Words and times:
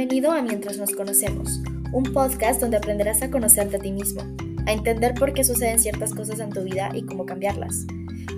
Bienvenido 0.00 0.32
a 0.32 0.40
Mientras 0.40 0.78
nos 0.78 0.94
conocemos, 0.94 1.60
un 1.92 2.04
podcast 2.14 2.58
donde 2.58 2.78
aprenderás 2.78 3.20
a 3.20 3.30
conocerte 3.30 3.76
a 3.76 3.80
ti 3.80 3.92
mismo, 3.92 4.22
a 4.66 4.72
entender 4.72 5.12
por 5.12 5.34
qué 5.34 5.44
suceden 5.44 5.78
ciertas 5.78 6.14
cosas 6.14 6.40
en 6.40 6.48
tu 6.48 6.62
vida 6.62 6.88
y 6.94 7.04
cómo 7.04 7.26
cambiarlas. 7.26 7.84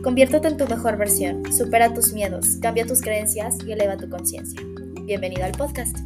Conviértete 0.03 0.49
en 0.49 0.57
tu 0.57 0.67
mejor 0.67 0.97
versión, 0.97 1.53
supera 1.53 1.95
tus 1.95 2.15
miedos, 2.15 2.57
cambia 2.61 2.85
tus 2.85 3.01
creencias 3.01 3.59
y 3.65 3.71
eleva 3.71 3.97
tu 3.97 4.11
conciencia. 4.11 4.61
Bienvenido 5.05 5.45
al 5.45 5.53
podcast. 5.53 5.97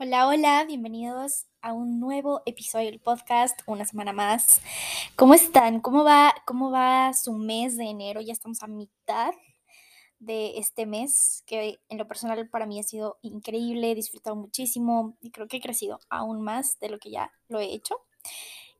Hola, 0.00 0.26
hola, 0.26 0.64
bienvenidos 0.66 1.46
a 1.62 1.72
un 1.72 2.00
nuevo 2.00 2.42
episodio 2.46 2.86
del 2.86 2.98
podcast, 2.98 3.60
una 3.66 3.84
semana 3.84 4.12
más. 4.12 4.60
¿Cómo 5.14 5.34
están? 5.34 5.78
¿Cómo 5.78 6.02
va, 6.02 6.34
cómo 6.46 6.72
va 6.72 7.14
su 7.14 7.32
mes 7.32 7.76
de 7.76 7.84
enero? 7.84 8.20
Ya 8.20 8.32
estamos 8.32 8.60
a 8.64 8.66
mitad 8.66 9.30
de 10.18 10.58
este 10.58 10.86
mes, 10.86 11.42
que 11.46 11.78
en 11.88 11.98
lo 11.98 12.06
personal 12.06 12.48
para 12.48 12.66
mí 12.66 12.80
ha 12.80 12.82
sido 12.82 13.18
increíble, 13.22 13.92
he 13.92 13.94
disfrutado 13.94 14.36
muchísimo 14.36 15.16
y 15.20 15.30
creo 15.30 15.46
que 15.46 15.58
he 15.58 15.60
crecido 15.60 16.00
aún 16.08 16.42
más 16.42 16.78
de 16.80 16.88
lo 16.88 16.98
que 16.98 17.10
ya 17.10 17.32
lo 17.48 17.60
he 17.60 17.72
hecho. 17.72 17.96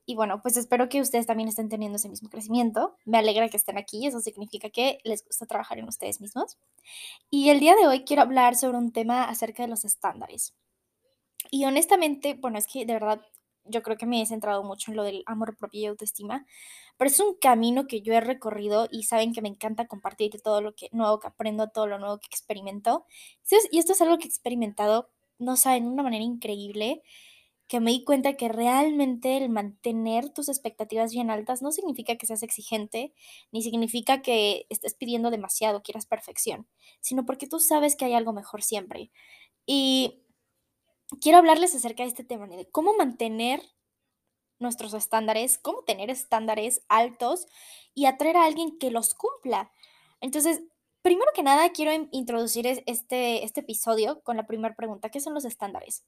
Y 0.05 0.15
bueno, 0.15 0.41
pues 0.41 0.57
espero 0.57 0.89
que 0.89 1.01
ustedes 1.01 1.27
también 1.27 1.49
estén 1.49 1.69
teniendo 1.69 1.97
ese 1.97 2.09
mismo 2.09 2.29
crecimiento. 2.29 2.95
Me 3.05 3.19
alegra 3.19 3.47
que 3.47 3.57
estén 3.57 3.77
aquí, 3.77 4.07
eso 4.07 4.19
significa 4.19 4.71
que 4.71 4.97
les 5.03 5.23
gusta 5.23 5.45
trabajar 5.45 5.77
en 5.77 5.87
ustedes 5.87 6.19
mismos. 6.19 6.57
Y 7.29 7.49
el 7.49 7.59
día 7.59 7.75
de 7.75 7.87
hoy 7.87 8.05
quiero 8.05 8.23
hablar 8.23 8.55
sobre 8.55 8.79
un 8.79 8.91
tema 8.91 9.25
acerca 9.25 9.61
de 9.61 9.69
los 9.69 9.85
estándares. 9.85 10.55
Y 11.51 11.65
honestamente, 11.65 12.33
bueno, 12.33 12.57
es 12.57 12.65
que 12.65 12.87
de 12.87 12.93
verdad 12.93 13.21
yo 13.69 13.81
creo 13.81 13.97
que 13.97 14.05
me 14.05 14.21
he 14.21 14.25
centrado 14.25 14.63
mucho 14.63 14.91
en 14.91 14.97
lo 14.97 15.03
del 15.03 15.23
amor 15.25 15.55
propio 15.57 15.81
y 15.81 15.85
autoestima, 15.85 16.45
pero 16.97 17.09
es 17.09 17.19
un 17.19 17.35
camino 17.35 17.87
que 17.87 18.01
yo 18.01 18.13
he 18.13 18.21
recorrido 18.21 18.87
y 18.91 19.03
saben 19.03 19.33
que 19.33 19.41
me 19.41 19.49
encanta 19.49 19.87
compartir 19.87 20.41
todo 20.41 20.61
lo 20.61 20.73
que 20.75 20.89
nuevo 20.91 21.19
que 21.19 21.27
aprendo, 21.27 21.69
todo 21.69 21.87
lo 21.87 21.99
nuevo 21.99 22.19
que 22.19 22.27
experimento. 22.27 23.05
Y 23.71 23.79
esto 23.79 23.93
es 23.93 24.01
algo 24.01 24.17
que 24.17 24.25
he 24.25 24.27
experimentado, 24.27 25.09
no 25.37 25.55
saben, 25.55 25.85
de 25.85 25.89
una 25.91 26.03
manera 26.03 26.23
increíble, 26.23 27.01
que 27.69 27.79
me 27.79 27.91
di 27.91 28.03
cuenta 28.03 28.33
que 28.35 28.49
realmente 28.49 29.37
el 29.37 29.49
mantener 29.49 30.29
tus 30.29 30.49
expectativas 30.49 31.11
bien 31.13 31.29
altas 31.29 31.61
no 31.61 31.71
significa 31.71 32.15
que 32.15 32.25
seas 32.25 32.41
exigente, 32.41 33.13
ni 33.51 33.61
significa 33.61 34.23
que 34.23 34.65
estés 34.69 34.95
pidiendo 34.95 35.29
demasiado, 35.29 35.83
quieras 35.83 36.07
perfección, 36.07 36.67
sino 36.99 37.25
porque 37.25 37.47
tú 37.47 37.59
sabes 37.59 37.95
que 37.95 38.05
hay 38.05 38.13
algo 38.13 38.33
mejor 38.33 38.63
siempre. 38.63 39.11
Y 39.67 40.23
quiero 41.21 41.37
hablarles 41.37 41.75
acerca 41.75 42.03
de 42.03 42.09
este 42.09 42.23
tema, 42.23 42.47
de 42.47 42.69
cómo 42.69 42.95
mantener 42.95 43.61
nuestros 44.59 44.93
estándares, 44.93 45.57
cómo 45.57 45.83
tener 45.83 46.09
estándares 46.09 46.81
altos 46.89 47.47
y 47.93 48.05
atraer 48.05 48.37
a 48.37 48.45
alguien 48.45 48.77
que 48.77 48.91
los 48.91 49.13
cumpla. 49.13 49.71
Entonces, 50.21 50.61
primero 51.01 51.31
que 51.33 51.43
nada, 51.43 51.69
quiero 51.69 51.91
introducir 52.11 52.67
este, 52.67 53.43
este 53.43 53.61
episodio 53.61 54.21
con 54.21 54.37
la 54.37 54.45
primera 54.45 54.75
pregunta, 54.75 55.09
¿qué 55.09 55.19
son 55.19 55.33
los 55.33 55.45
estándares? 55.45 56.03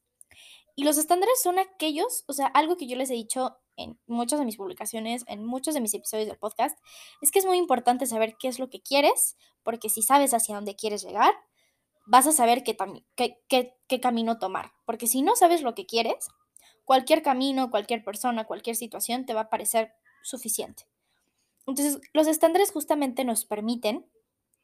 Y 0.76 0.84
los 0.84 0.98
estándares 0.98 1.42
son 1.42 1.60
aquellos, 1.60 2.24
o 2.28 2.34
sea, 2.34 2.48
algo 2.48 2.78
que 2.78 2.88
yo 2.88 2.96
les 2.96 3.10
he 3.10 3.14
dicho 3.14 3.58
en 3.76 4.00
muchas 4.06 4.40
de 4.40 4.46
mis 4.46 4.58
publicaciones, 4.58 5.24
en 5.28 5.46
muchos 5.46 5.74
de 5.74 5.82
mis 5.82 5.94
episodios 5.94 6.28
del 6.28 6.38
podcast, 6.38 6.78
es 7.22 7.32
que 7.32 7.40
es 7.40 7.46
muy 7.46 7.58
importante 7.58 8.06
saber 8.06 8.36
qué 8.40 8.48
es 8.48 8.60
lo 8.60 8.70
que 8.70 8.82
quieres, 8.82 9.38
porque 9.64 9.90
si 9.90 10.02
sabes 10.02 10.34
hacia 10.34 10.56
dónde 10.56 10.76
quieres 10.76 11.04
llegar, 11.04 11.34
vas 12.06 12.28
a 12.28 12.32
saber 12.32 12.64
qué, 12.64 12.76
camino 14.02 14.40
tomar. 14.40 14.72
Porque 14.86 15.08
si 15.08 15.22
no 15.22 15.36
sabes 15.36 15.62
lo 15.62 15.76
que 15.76 15.86
quieres, 15.86 16.28
cualquier 16.86 17.22
camino, 17.22 17.72
cualquier 17.72 18.04
persona, 18.04 18.46
cualquier 18.46 18.76
situación 18.76 19.26
te 19.26 19.34
va 19.34 19.42
a 19.42 19.50
parecer 19.50 19.94
suficiente. 20.24 20.88
Entonces, 21.68 22.02
los 22.14 22.28
estándares 22.28 22.72
justamente 22.72 23.24
nos 23.24 23.46
permiten 23.46 24.06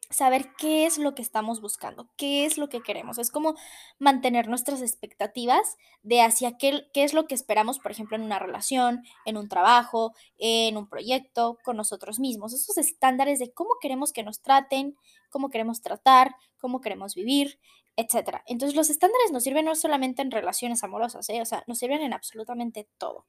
saber 0.09 0.53
qué 0.57 0.85
es 0.85 0.97
lo 0.97 1.15
que 1.15 1.21
estamos 1.21 1.61
buscando, 1.61 2.09
qué 2.15 2.45
es 2.45 2.57
lo 2.57 2.69
que 2.69 2.81
queremos. 2.81 3.17
Es 3.17 3.29
como 3.29 3.55
mantener 3.99 4.47
nuestras 4.47 4.81
expectativas 4.81 5.77
de 6.03 6.21
hacia 6.21 6.57
qué, 6.57 6.87
qué 6.93 7.03
es 7.03 7.13
lo 7.13 7.27
que 7.27 7.35
esperamos, 7.35 7.79
por 7.79 7.91
ejemplo, 7.91 8.15
en 8.15 8.23
una 8.23 8.39
relación, 8.39 9.03
en 9.25 9.37
un 9.37 9.49
trabajo, 9.49 10.13
en 10.37 10.77
un 10.77 10.87
proyecto, 10.87 11.57
con 11.63 11.77
nosotros 11.77 12.19
mismos. 12.19 12.53
Esos 12.53 12.77
estándares 12.77 13.39
de 13.39 13.51
cómo 13.51 13.71
queremos 13.81 14.13
que 14.13 14.23
nos 14.23 14.41
traten, 14.41 14.95
cómo 15.29 15.49
queremos 15.49 15.81
tratar, 15.81 16.35
cómo 16.57 16.79
queremos 16.81 17.13
vivir, 17.15 17.59
etc. 17.97 18.41
Entonces 18.45 18.75
los 18.75 18.89
estándares 18.89 19.31
nos 19.31 19.43
sirven 19.43 19.65
no 19.65 19.75
solamente 19.75 20.21
en 20.21 20.31
relaciones 20.31 20.83
amorosas, 20.83 21.27
¿eh? 21.29 21.41
o 21.41 21.45
sea, 21.45 21.63
nos 21.67 21.79
sirven 21.79 22.01
en 22.01 22.13
absolutamente 22.13 22.87
todo. 22.97 23.25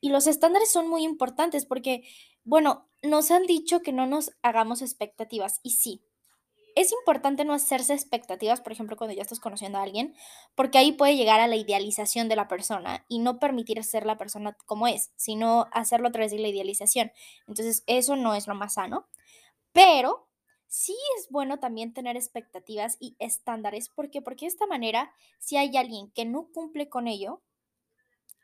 Y 0.00 0.08
los 0.08 0.26
estándares 0.26 0.72
son 0.72 0.88
muy 0.88 1.04
importantes 1.04 1.66
porque, 1.66 2.02
bueno, 2.42 2.88
nos 3.02 3.30
han 3.30 3.44
dicho 3.44 3.82
que 3.82 3.92
no 3.92 4.06
nos 4.06 4.32
hagamos 4.42 4.82
expectativas 4.82 5.60
y 5.62 5.72
sí, 5.72 6.02
es 6.80 6.92
importante 6.92 7.44
no 7.44 7.54
hacerse 7.54 7.92
expectativas, 7.92 8.60
por 8.60 8.72
ejemplo, 8.72 8.96
cuando 8.96 9.16
ya 9.16 9.22
estás 9.22 9.40
conociendo 9.40 9.78
a 9.78 9.82
alguien, 9.82 10.14
porque 10.54 10.78
ahí 10.78 10.92
puede 10.92 11.16
llegar 11.16 11.40
a 11.40 11.48
la 11.48 11.56
idealización 11.56 12.28
de 12.28 12.36
la 12.36 12.46
persona 12.46 13.04
y 13.08 13.18
no 13.18 13.40
permitir 13.40 13.82
ser 13.82 14.06
la 14.06 14.16
persona 14.16 14.56
como 14.64 14.86
es, 14.86 15.10
sino 15.16 15.66
hacerlo 15.72 16.08
a 16.08 16.12
través 16.12 16.30
de 16.30 16.38
la 16.38 16.46
idealización. 16.46 17.10
Entonces, 17.48 17.82
eso 17.88 18.14
no 18.14 18.34
es 18.34 18.46
lo 18.46 18.54
más 18.54 18.74
sano. 18.74 19.08
Pero 19.72 20.28
sí 20.68 20.96
es 21.18 21.28
bueno 21.30 21.58
también 21.58 21.92
tener 21.92 22.16
expectativas 22.16 22.96
y 23.00 23.16
estándares, 23.18 23.88
porque 23.88 24.22
porque 24.22 24.44
de 24.46 24.50
esta 24.50 24.68
manera, 24.68 25.12
si 25.40 25.56
hay 25.56 25.76
alguien 25.76 26.12
que 26.12 26.26
no 26.26 26.46
cumple 26.52 26.88
con 26.88 27.08
ello, 27.08 27.42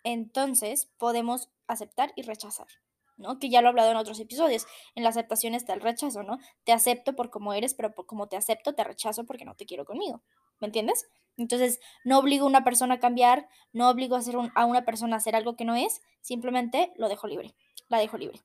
entonces 0.02 0.90
podemos 0.98 1.50
aceptar 1.68 2.12
y 2.16 2.22
rechazar. 2.22 2.66
¿No? 3.16 3.38
Que 3.38 3.48
ya 3.48 3.60
lo 3.60 3.68
he 3.68 3.70
hablado 3.70 3.90
en 3.90 3.96
otros 3.96 4.20
episodios. 4.20 4.66
En 4.94 5.02
la 5.02 5.10
aceptación 5.10 5.54
está 5.54 5.74
el 5.74 5.80
rechazo, 5.80 6.22
¿no? 6.22 6.38
Te 6.64 6.72
acepto 6.72 7.14
por 7.14 7.30
como 7.30 7.52
eres, 7.52 7.74
pero 7.74 7.94
por 7.94 8.06
como 8.06 8.28
te 8.28 8.36
acepto, 8.36 8.74
te 8.74 8.84
rechazo 8.84 9.24
porque 9.24 9.44
no 9.44 9.54
te 9.54 9.66
quiero 9.66 9.84
conmigo. 9.84 10.22
¿Me 10.60 10.66
entiendes? 10.66 11.08
Entonces, 11.36 11.80
no 12.04 12.18
obligo 12.18 12.44
a 12.44 12.48
una 12.48 12.64
persona 12.64 12.94
a 12.94 13.00
cambiar, 13.00 13.48
no 13.72 13.88
obligo 13.88 14.16
a, 14.16 14.20
hacer 14.20 14.36
a 14.54 14.64
una 14.66 14.84
persona 14.84 15.16
a 15.16 15.18
hacer 15.18 15.34
algo 15.34 15.56
que 15.56 15.64
no 15.64 15.74
es, 15.74 16.00
simplemente 16.20 16.92
lo 16.96 17.08
dejo 17.08 17.26
libre, 17.26 17.54
la 17.88 17.98
dejo 17.98 18.18
libre. 18.18 18.40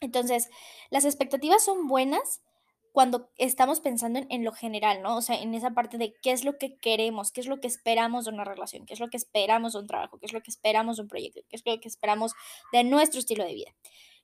Entonces, 0.00 0.48
las 0.90 1.04
expectativas 1.04 1.64
son 1.64 1.88
buenas 1.88 2.42
cuando 2.96 3.28
estamos 3.36 3.80
pensando 3.80 4.20
en, 4.26 4.42
lo 4.42 4.52
general, 4.52 5.02
¿no? 5.02 5.18
O 5.18 5.20
sea, 5.20 5.38
en 5.38 5.52
esa 5.52 5.72
parte 5.72 5.98
de 5.98 6.14
qué 6.22 6.32
es 6.32 6.46
lo 6.46 6.56
que 6.56 6.78
queremos, 6.78 7.30
qué 7.30 7.42
es 7.42 7.46
lo 7.46 7.60
que 7.60 7.66
esperamos 7.66 8.24
de 8.24 8.30
una 8.30 8.42
relación, 8.42 8.86
qué 8.86 8.94
es 8.94 9.00
lo 9.00 9.10
que 9.10 9.18
esperamos 9.18 9.74
de 9.74 9.80
un 9.80 9.86
trabajo, 9.86 10.18
qué 10.18 10.24
es 10.24 10.32
lo 10.32 10.40
que 10.40 10.50
esperamos 10.50 10.96
de 10.96 11.02
un 11.02 11.08
proyecto, 11.08 11.42
qué 11.50 11.56
es 11.56 11.62
lo 11.66 11.78
que 11.78 11.88
esperamos 11.88 12.32
de 12.72 12.84
nuestro 12.84 13.20
estilo 13.20 13.44
de 13.44 13.52
vida. 13.52 13.74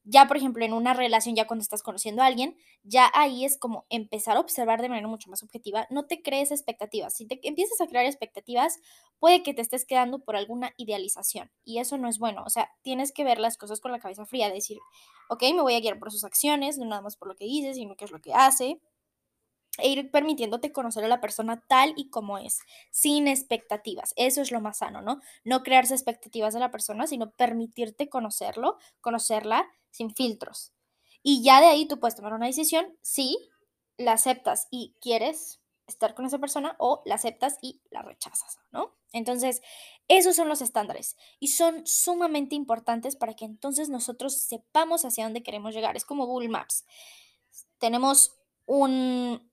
Ya, 0.05 0.27
por 0.27 0.37
ejemplo, 0.37 0.65
en 0.65 0.73
una 0.73 0.95
relación, 0.95 1.37
ya 1.37 1.47
cuando 1.47 1.63
estás 1.63 1.83
conociendo 1.83 2.23
a 2.23 2.27
alguien, 2.27 2.57
ya 2.83 3.11
ahí 3.15 3.45
es 3.45 3.57
como 3.57 3.87
empezar 3.89 4.37
a 4.37 4.41
observar 4.41 4.83
de 4.83 4.89
manera 4.89 5.07
mucho 5.07 5.31
más 5.31 5.45
objetiva. 5.45 5.87
No 5.91 6.07
te 6.07 6.23
crees 6.23 6.51
expectativas. 6.51 7.15
Si 7.15 7.27
te 7.27 7.39
empiezas 7.47 7.81
a 7.81 7.87
crear 7.87 8.05
expectativas, 8.05 8.81
puede 9.21 9.45
que 9.45 9.55
te 9.55 9.63
estés 9.63 9.85
quedando 9.85 10.19
por 10.19 10.35
alguna 10.35 10.73
idealización. 10.77 11.53
Y 11.65 11.79
eso 11.79 11.99
no 11.99 12.09
es 12.09 12.19
bueno. 12.19 12.43
O 12.45 12.51
sea, 12.51 12.69
tienes 12.83 13.13
que 13.13 13.23
ver 13.25 13.39
las 13.39 13.57
cosas 13.57 13.81
con 13.81 13.93
la 13.93 14.01
cabeza 14.01 14.27
fría. 14.27 14.51
Decir, 14.51 14.79
ok, 15.29 15.43
me 15.55 15.63
voy 15.63 15.75
a 15.75 15.81
guiar 15.81 15.99
por 16.01 16.11
sus 16.11 16.25
acciones, 16.25 16.79
no 16.79 16.85
nada 16.87 17.03
más 17.03 17.17
por 17.17 17.29
lo 17.29 17.37
que 17.37 17.45
dice, 17.45 17.75
sino 17.75 17.95
qué 17.97 18.05
es 18.05 18.11
lo 18.11 18.21
que 18.21 18.35
hace 18.35 18.81
e 19.79 19.89
ir 19.89 20.11
permitiéndote 20.11 20.73
conocer 20.73 21.05
a 21.05 21.09
la 21.09 21.21
persona 21.21 21.65
tal 21.67 21.95
y 21.97 22.11
como 22.11 22.39
es, 22.39 22.61
sin 22.91 23.27
expectativas. 23.27 24.13
Eso 24.17 24.43
es 24.43 24.51
lo 24.51 24.61
más 24.61 24.79
sano, 24.79 25.01
¿no? 25.01 25.21
No 25.45 25.63
crearse 25.63 25.95
expectativas 25.95 26.55
de 26.55 26.61
la 26.61 26.71
persona, 26.71 27.07
sino 27.07 27.31
permitirte 27.31 28.09
conocerlo, 28.09 28.79
conocerla 29.01 29.67
sin 29.91 30.15
filtros. 30.15 30.73
Y 31.23 31.43
ya 31.43 31.61
de 31.61 31.69
ahí 31.69 31.87
tú 31.87 32.01
puedes 32.01 32.17
tomar 32.17 32.35
una 32.35 32.47
decisión 32.47 32.87
si 33.01 33.51
la 33.97 34.13
aceptas 34.13 34.69
y 34.71 34.95
quieres 35.01 35.61
estar 35.87 36.15
con 36.15 36.27
esa 36.27 36.39
persona 36.39 36.77
o 36.79 37.03
la 37.05 37.17
aceptas 37.17 37.59
y 37.61 37.81
la 37.91 38.03
rechazas, 38.03 38.59
¿no? 38.71 38.95
Entonces, 39.13 39.61
esos 40.09 40.35
son 40.37 40.49
los 40.49 40.63
estándares 40.63 41.17
y 41.39 41.49
son 41.49 41.87
sumamente 41.87 42.55
importantes 42.55 43.17
para 43.17 43.35
que 43.35 43.45
entonces 43.45 43.89
nosotros 43.89 44.37
sepamos 44.37 45.05
hacia 45.05 45.25
dónde 45.25 45.43
queremos 45.43 45.75
llegar. 45.75 45.97
Es 45.97 46.05
como 46.05 46.27
Google 46.27 46.49
Maps. 46.49 46.85
Tenemos 47.79 48.33
un, 48.65 49.52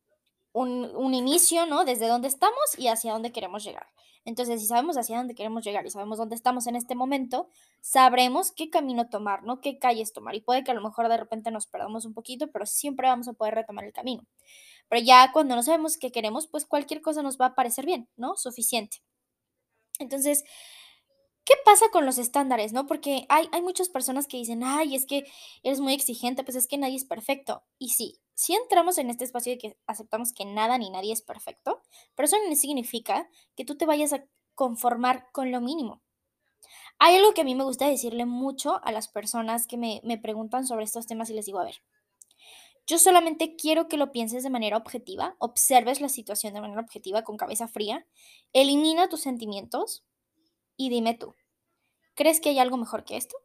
un, 0.51 1.13
inicio, 1.13 1.66
¿no? 1.66 1.86
Desde 1.86 2.07
dónde 2.07 2.28
estamos 2.28 2.78
y 2.78 2.88
hacia 2.88 3.13
dónde 3.13 3.31
queremos 3.31 3.63
llegar. 3.63 3.88
Entonces, 4.25 4.62
si 4.62 4.68
sabemos 4.68 4.98
hacia 4.98 5.18
dónde 5.18 5.34
queremos 5.34 5.63
llegar 5.63 5.86
y 5.86 5.90
sabemos 5.90 6.18
dónde 6.18 6.36
estamos 6.36 6.68
en 6.68 6.75
este 6.75 6.94
momento, 6.94 7.50
sabremos 7.81 8.51
qué 8.51 8.69
camino 8.69 9.10
tomar, 9.10 9.44
¿no? 9.44 9.62
Qué 9.62 9.80
calles 9.80 10.13
tomar. 10.13 10.36
Y 10.36 10.42
puede 10.42 10.63
que 10.63 10.72
a 10.72 10.74
lo 10.74 10.81
mejor 10.81 11.07
de 11.07 11.18
repente 11.18 11.51
nos 11.51 11.68
perdamos 11.68 12.06
un 12.06 12.13
poquito, 12.13 12.51
pero 12.51 12.66
siempre 12.66 13.07
vamos 13.07 13.28
a 13.28 13.34
poder 13.34 13.56
retomar 13.56 13.86
el 13.86 13.94
camino. 13.94 14.24
Pero 14.90 15.01
ya 15.04 15.31
cuando 15.31 15.56
no 15.56 15.63
sabemos 15.63 15.98
qué 15.98 16.12
queremos, 16.12 16.48
pues 16.48 16.66
cualquier 16.66 17.02
cosa 17.02 17.24
nos 17.24 17.40
va 17.40 17.48
a 17.48 17.56
parecer 17.56 17.86
bien, 17.86 18.10
¿no? 18.18 18.36
Suficiente. 18.36 18.98
Entonces, 20.00 20.44
¿qué 21.50 21.56
pasa 21.66 21.88
con 21.92 22.06
los 22.06 22.19
estándares, 22.19 22.74
no? 22.74 22.86
Porque 22.86 23.25
hay, 23.28 23.50
hay 23.51 23.63
muchas 23.63 23.90
personas 23.90 24.28
que 24.28 24.38
dicen, 24.38 24.63
ay, 24.63 24.96
es 24.96 25.07
que 25.07 25.25
eres 25.63 25.80
muy 25.80 25.94
exigente, 25.96 26.44
pues 26.44 26.56
es 26.56 26.68
que 26.68 26.78
nadie 26.78 26.96
es 26.96 27.06
perfecto. 27.06 27.63
Y 27.80 27.90
sí, 27.90 28.22
si 28.36 28.54
entramos 28.54 29.00
en 29.00 29.10
este 29.10 29.25
espacio 29.25 29.54
de 29.54 29.57
que 29.57 29.78
aceptamos 29.88 30.31
que 30.31 30.46
nada 30.46 30.78
ni 30.78 30.92
nadie 30.92 31.12
es 31.12 31.24
perfecto, 31.24 31.81
pero 32.13 32.28
eso 32.28 32.38
no 32.48 32.56
significa 32.56 33.28
que 33.56 33.66
tú 33.66 33.75
te 33.78 33.88
vayas 33.88 34.13
a 34.13 34.24
conformar 34.54 35.25
con 35.31 35.51
lo 35.51 35.60
mínimo. 35.60 36.04
Hay 37.00 37.16
algo 37.16 37.34
que 37.34 37.42
a 37.42 37.46
mí 37.46 37.56
me 37.56 37.63
gusta 37.63 37.88
decirle 37.88 38.25
mucho 38.28 38.80
a 38.84 38.92
las 38.92 39.07
personas 39.07 39.66
que 39.66 39.78
me, 39.78 40.02
me 40.04 40.19
preguntan 40.19 40.68
sobre 40.68 40.84
estos 40.86 41.07
temas 41.07 41.31
y 41.31 41.34
les 41.34 41.48
digo, 41.48 41.60
a 41.60 41.66
ver, 41.66 41.81
Yo 42.86 42.98
solamente 42.98 43.56
quiero 43.56 43.88
que 43.88 43.98
lo 43.98 44.12
pienses 44.12 44.44
de 44.44 44.50
manera 44.50 44.78
objetiva, 44.78 45.36
observes 45.40 46.02
la 46.02 46.10
situación 46.10 46.54
de 46.54 46.62
manera 46.62 46.81
objetiva, 46.81 47.24
con 47.24 47.38
cabeza 47.38 47.68
fría, 47.68 48.06
elimina 48.52 49.10
tus 49.10 49.22
sentimientos 49.22 50.04
y 50.80 50.90
dime 50.90 51.14
tú, 51.14 51.36
¿crees 52.16 52.40
que 52.40 52.50
hay 52.50 52.60
algo 52.60 52.78
mejor 52.78 53.04
que 53.04 53.18
esto? 53.18 53.36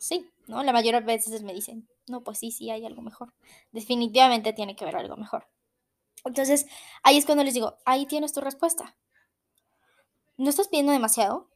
Sí, 0.00 0.28
¿no? 0.48 0.64
La 0.64 0.72
mayoría 0.72 1.00
de 1.00 1.06
veces 1.06 1.44
me 1.44 1.54
dicen, 1.54 1.88
no, 2.08 2.24
pues 2.24 2.38
sí, 2.40 2.50
sí, 2.50 2.70
hay 2.70 2.84
algo 2.84 3.00
mejor. 3.00 3.32
Definitivamente 3.70 4.52
tiene 4.52 4.74
que 4.74 4.84
haber 4.84 4.96
algo 4.96 5.16
mejor. 5.16 5.46
Entonces, 6.24 6.66
ahí 7.04 7.16
es 7.16 7.24
cuando 7.24 7.44
les 7.44 7.54
digo, 7.54 7.78
ahí 7.86 8.04
tienes 8.06 8.32
tu 8.32 8.40
respuesta. 8.40 8.96
No 10.36 10.50
estás 10.50 10.66
pidiendo 10.66 10.90
demasiado. 10.90 11.48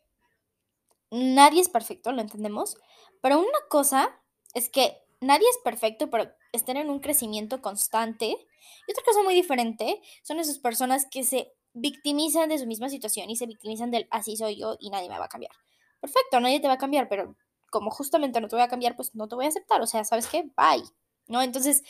Nadie 1.10 1.60
es 1.60 1.68
perfecto, 1.68 2.12
lo 2.12 2.20
entendemos. 2.20 2.76
Pero 3.20 3.40
una 3.40 3.58
cosa 3.68 4.16
es 4.54 4.68
que 4.68 4.96
nadie 5.20 5.48
es 5.50 5.58
perfecto, 5.64 6.08
pero 6.08 6.32
estén 6.52 6.76
en 6.76 6.88
un 6.88 7.00
crecimiento 7.00 7.60
constante. 7.60 8.28
Y 8.28 8.92
otra 8.92 9.04
cosa 9.04 9.24
muy 9.24 9.34
diferente 9.34 10.00
son 10.22 10.38
esas 10.38 10.60
personas 10.60 11.04
que 11.10 11.24
se 11.24 11.57
victimizan 11.80 12.48
de 12.48 12.58
su 12.58 12.66
misma 12.66 12.88
situación 12.88 13.30
y 13.30 13.36
se 13.36 13.46
victimizan 13.46 13.90
del 13.90 14.06
así 14.10 14.36
soy 14.36 14.56
yo 14.56 14.76
y 14.78 14.90
nadie 14.90 15.08
me 15.08 15.18
va 15.18 15.26
a 15.26 15.28
cambiar. 15.28 15.52
Perfecto, 16.00 16.40
nadie 16.40 16.60
te 16.60 16.68
va 16.68 16.74
a 16.74 16.78
cambiar, 16.78 17.08
pero 17.08 17.36
como 17.70 17.90
justamente 17.90 18.40
no 18.40 18.48
te 18.48 18.56
voy 18.56 18.62
a 18.62 18.68
cambiar, 18.68 18.96
pues 18.96 19.14
no 19.14 19.28
te 19.28 19.34
voy 19.34 19.46
a 19.46 19.48
aceptar. 19.48 19.80
O 19.82 19.86
sea, 19.86 20.04
¿sabes 20.04 20.26
qué? 20.26 20.42
Bye. 20.56 20.84
¿No? 21.26 21.42
Entonces, 21.42 21.82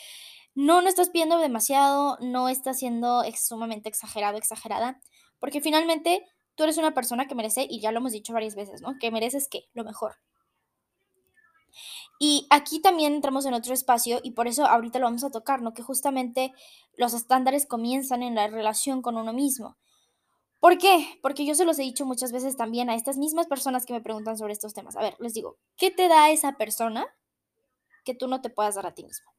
no, 0.55 0.81
no 0.81 0.89
estás 0.89 1.09
pidiendo 1.09 1.37
demasiado, 1.37 2.17
no 2.21 2.49
estás 2.49 2.79
siendo 2.79 3.23
sumamente 3.35 3.87
exagerado, 3.89 4.37
exagerada, 4.37 4.99
porque 5.39 5.61
finalmente 5.61 6.25
tú 6.55 6.63
eres 6.63 6.77
una 6.77 6.93
persona 6.93 7.27
que 7.27 7.35
merece, 7.35 7.65
y 7.69 7.79
ya 7.79 7.91
lo 7.91 7.99
hemos 7.99 8.11
dicho 8.11 8.33
varias 8.33 8.55
veces, 8.55 8.81
¿no? 8.81 8.97
Que 8.99 9.11
mereces 9.11 9.47
qué? 9.49 9.69
Lo 9.73 9.83
mejor. 9.85 10.15
Y 12.19 12.47
aquí 12.49 12.81
también 12.81 13.13
entramos 13.13 13.45
en 13.45 13.53
otro 13.53 13.73
espacio 13.73 14.19
y 14.23 14.31
por 14.31 14.47
eso 14.47 14.65
ahorita 14.65 14.99
lo 14.99 15.05
vamos 15.05 15.23
a 15.23 15.31
tocar, 15.31 15.61
¿no? 15.61 15.73
Que 15.73 15.81
justamente 15.81 16.53
los 16.97 17.13
estándares 17.13 17.65
comienzan 17.65 18.23
en 18.23 18.35
la 18.35 18.47
relación 18.47 19.01
con 19.01 19.17
uno 19.17 19.33
mismo. 19.33 19.77
¿Por 20.59 20.77
qué? 20.77 21.19
Porque 21.21 21.45
yo 21.45 21.55
se 21.55 21.63
los 21.63 21.79
he 21.79 21.83
dicho 21.83 22.05
muchas 22.05 22.31
veces 22.31 22.57
también 22.57 22.89
a 22.89 22.95
estas 22.95 23.17
mismas 23.17 23.47
personas 23.47 23.85
que 23.85 23.93
me 23.93 24.01
preguntan 24.01 24.37
sobre 24.37 24.53
estos 24.53 24.73
temas. 24.73 24.97
A 24.97 25.01
ver, 25.01 25.15
les 25.19 25.33
digo, 25.33 25.57
¿qué 25.77 25.89
te 25.89 26.09
da 26.09 26.29
esa 26.31 26.53
persona 26.53 27.07
que 28.03 28.13
tú 28.13 28.27
no 28.27 28.41
te 28.41 28.49
puedas 28.49 28.75
dar 28.75 28.85
a 28.85 28.93
ti 28.93 29.05
mismo? 29.05 29.31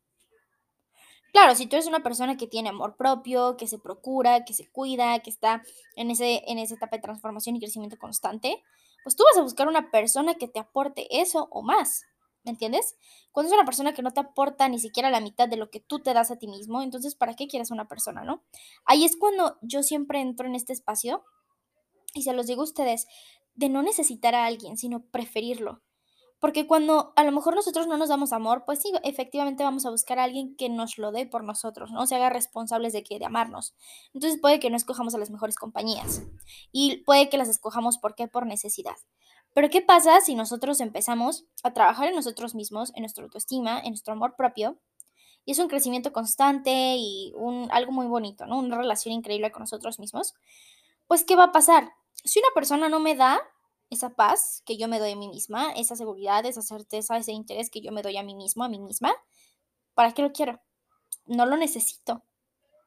Claro, 1.33 1.55
si 1.55 1.67
tú 1.67 1.77
eres 1.77 1.87
una 1.87 2.03
persona 2.03 2.37
que 2.37 2.47
tiene 2.47 2.71
amor 2.71 2.97
propio, 2.97 3.57
que 3.57 3.69
se 3.69 3.79
procura, 3.79 4.45
que 4.45 4.55
se 4.55 4.69
cuida, 4.69 5.21
que 5.21 5.31
está 5.31 5.63
en, 5.95 6.11
ese, 6.11 6.43
en 6.47 6.59
esa 6.59 6.75
etapa 6.75 6.97
de 6.97 7.03
transformación 7.03 7.55
y 7.55 7.61
crecimiento 7.61 7.99
constante, 7.99 8.65
pues 9.05 9.15
tú 9.15 9.23
vas 9.25 9.39
a 9.39 9.43
buscar 9.43 9.69
una 9.69 9.91
persona 9.91 10.35
que 10.35 10.49
te 10.49 10.59
aporte 10.59 11.07
eso 11.21 11.49
o 11.51 11.63
más. 11.63 12.05
¿Me 12.45 12.53
entiendes? 12.53 12.97
Cuando 13.33 13.49
es 13.49 13.55
una 13.55 13.67
persona 13.67 13.93
que 13.93 14.03
no 14.03 14.13
te 14.13 14.21
aporta 14.21 14.69
ni 14.69 14.79
siquiera 14.79 15.11
la 15.11 15.21
mitad 15.21 15.49
de 15.49 15.57
lo 15.57 15.71
que 15.71 15.81
tú 15.81 15.99
te 15.99 16.15
das 16.15 16.31
a 16.31 16.37
ti 16.37 16.49
mismo, 16.49 16.81
entonces 16.83 17.15
¿para 17.15 17.35
qué 17.35 17.47
quieres 17.47 17.71
una 17.71 17.87
persona, 17.87 18.25
no? 18.25 18.43
Ahí 18.87 19.05
es 19.05 19.17
cuando 19.17 19.59
yo 19.61 19.83
siempre 19.83 20.21
entro 20.21 20.47
en 20.47 20.55
este 20.55 20.73
espacio 20.73 21.25
y 22.15 22.23
se 22.23 22.33
los 22.33 22.47
digo 22.47 22.63
a 22.63 22.65
ustedes, 22.65 23.07
de 23.55 23.69
no 23.69 23.83
necesitar 23.83 24.35
a 24.35 24.47
alguien, 24.47 24.77
sino 24.79 25.05
preferirlo. 25.05 25.83
Porque 26.41 26.67
cuando 26.67 27.13
a 27.17 27.25
lo 27.25 27.33
mejor 27.33 27.55
nosotros 27.55 27.87
no 27.87 27.99
nos 27.99 28.09
damos 28.09 28.33
amor, 28.33 28.65
pues 28.65 28.81
sí, 28.81 28.91
efectivamente 29.05 29.63
vamos 29.63 29.85
a 29.85 29.91
buscar 29.91 30.19
a 30.19 30.25
alguien 30.25 30.57
que 30.57 30.71
nos 30.71 30.97
lo 30.97 31.13
dé 31.13 31.27
por 31.27 31.45
nosotros, 31.45 31.91
¿no? 31.91 32.07
Se 32.07 32.15
haga 32.15 32.31
responsables 32.31 32.95
de 32.95 33.05
que 33.05 33.19
de 33.19 33.27
amarnos. 33.27 33.75
Entonces 34.15 34.41
puede 34.41 34.59
que 34.59 34.71
no 34.71 34.77
escojamos 34.79 35.15
a 35.15 35.19
las 35.19 35.31
mejores 35.31 35.57
compañías 35.57 36.23
y 36.73 37.05
puede 37.05 37.29
que 37.29 37.37
las 37.37 37.51
escojamos 37.51 37.99
¿por 37.99 38.15
qué? 38.15 38.27
Por 38.27 38.47
necesidad. 38.47 38.97
Pero 39.53 39.69
¿qué 39.69 39.83
pasa 39.83 40.21
si 40.21 40.35
nosotros 40.35 40.81
empezamos 40.81 41.45
a 41.63 41.73
trabajar 41.73 42.09
en 42.09 42.15
nosotros 42.15 42.55
mismos, 42.55 42.93
en 42.95 43.03
nuestra 43.03 43.25
autoestima, 43.25 43.81
en 43.81 43.91
nuestro 43.91 44.13
amor 44.13 44.37
propio? 44.37 44.79
Y 45.45 45.53
es 45.53 45.59
un 45.59 45.69
crecimiento 45.69 46.13
constante 46.13 46.71
y 46.97 47.33
un, 47.35 47.69
algo 47.73 47.93
muy 47.93 48.07
bonito, 48.07 48.47
¿no? 48.47 48.59
Una 48.59 48.77
relación 48.77 49.13
increíble 49.15 49.51
con 49.51 49.61
nosotros 49.61 49.99
mismos. 49.99 50.35
Pues, 51.07 51.25
¿qué 51.25 51.35
va 51.35 51.45
a 51.45 51.53
pasar? 51.53 51.93
Si 52.13 52.39
una 52.39 52.51
persona 52.55 52.89
no 52.89 53.01
me 53.01 53.17
da 53.17 53.41
esa 53.89 54.11
paz 54.11 54.63
que 54.65 54.77
yo 54.77 54.87
me 54.87 55.01
doy 55.01 55.13
a 55.13 55.17
mí 55.17 55.29
misma, 55.29 55.73
esa 55.73 55.97
seguridad, 55.97 56.47
esa 56.47 56.63
certeza, 56.63 57.17
ese 57.17 57.33
interés 57.33 57.71
que 57.71 57.81
yo 57.81 57.91
me 57.91 58.03
doy 58.03 58.17
a 58.17 58.23
mí 58.23 58.35
mismo, 58.37 58.63
a 58.63 58.69
mí 58.69 58.79
misma, 58.79 59.13
¿para 59.95 60.13
qué 60.13 60.23
lo 60.23 60.33
quiero? 60.33 60.61
No 61.27 61.47
lo 61.47 61.57
necesito. 61.57 62.23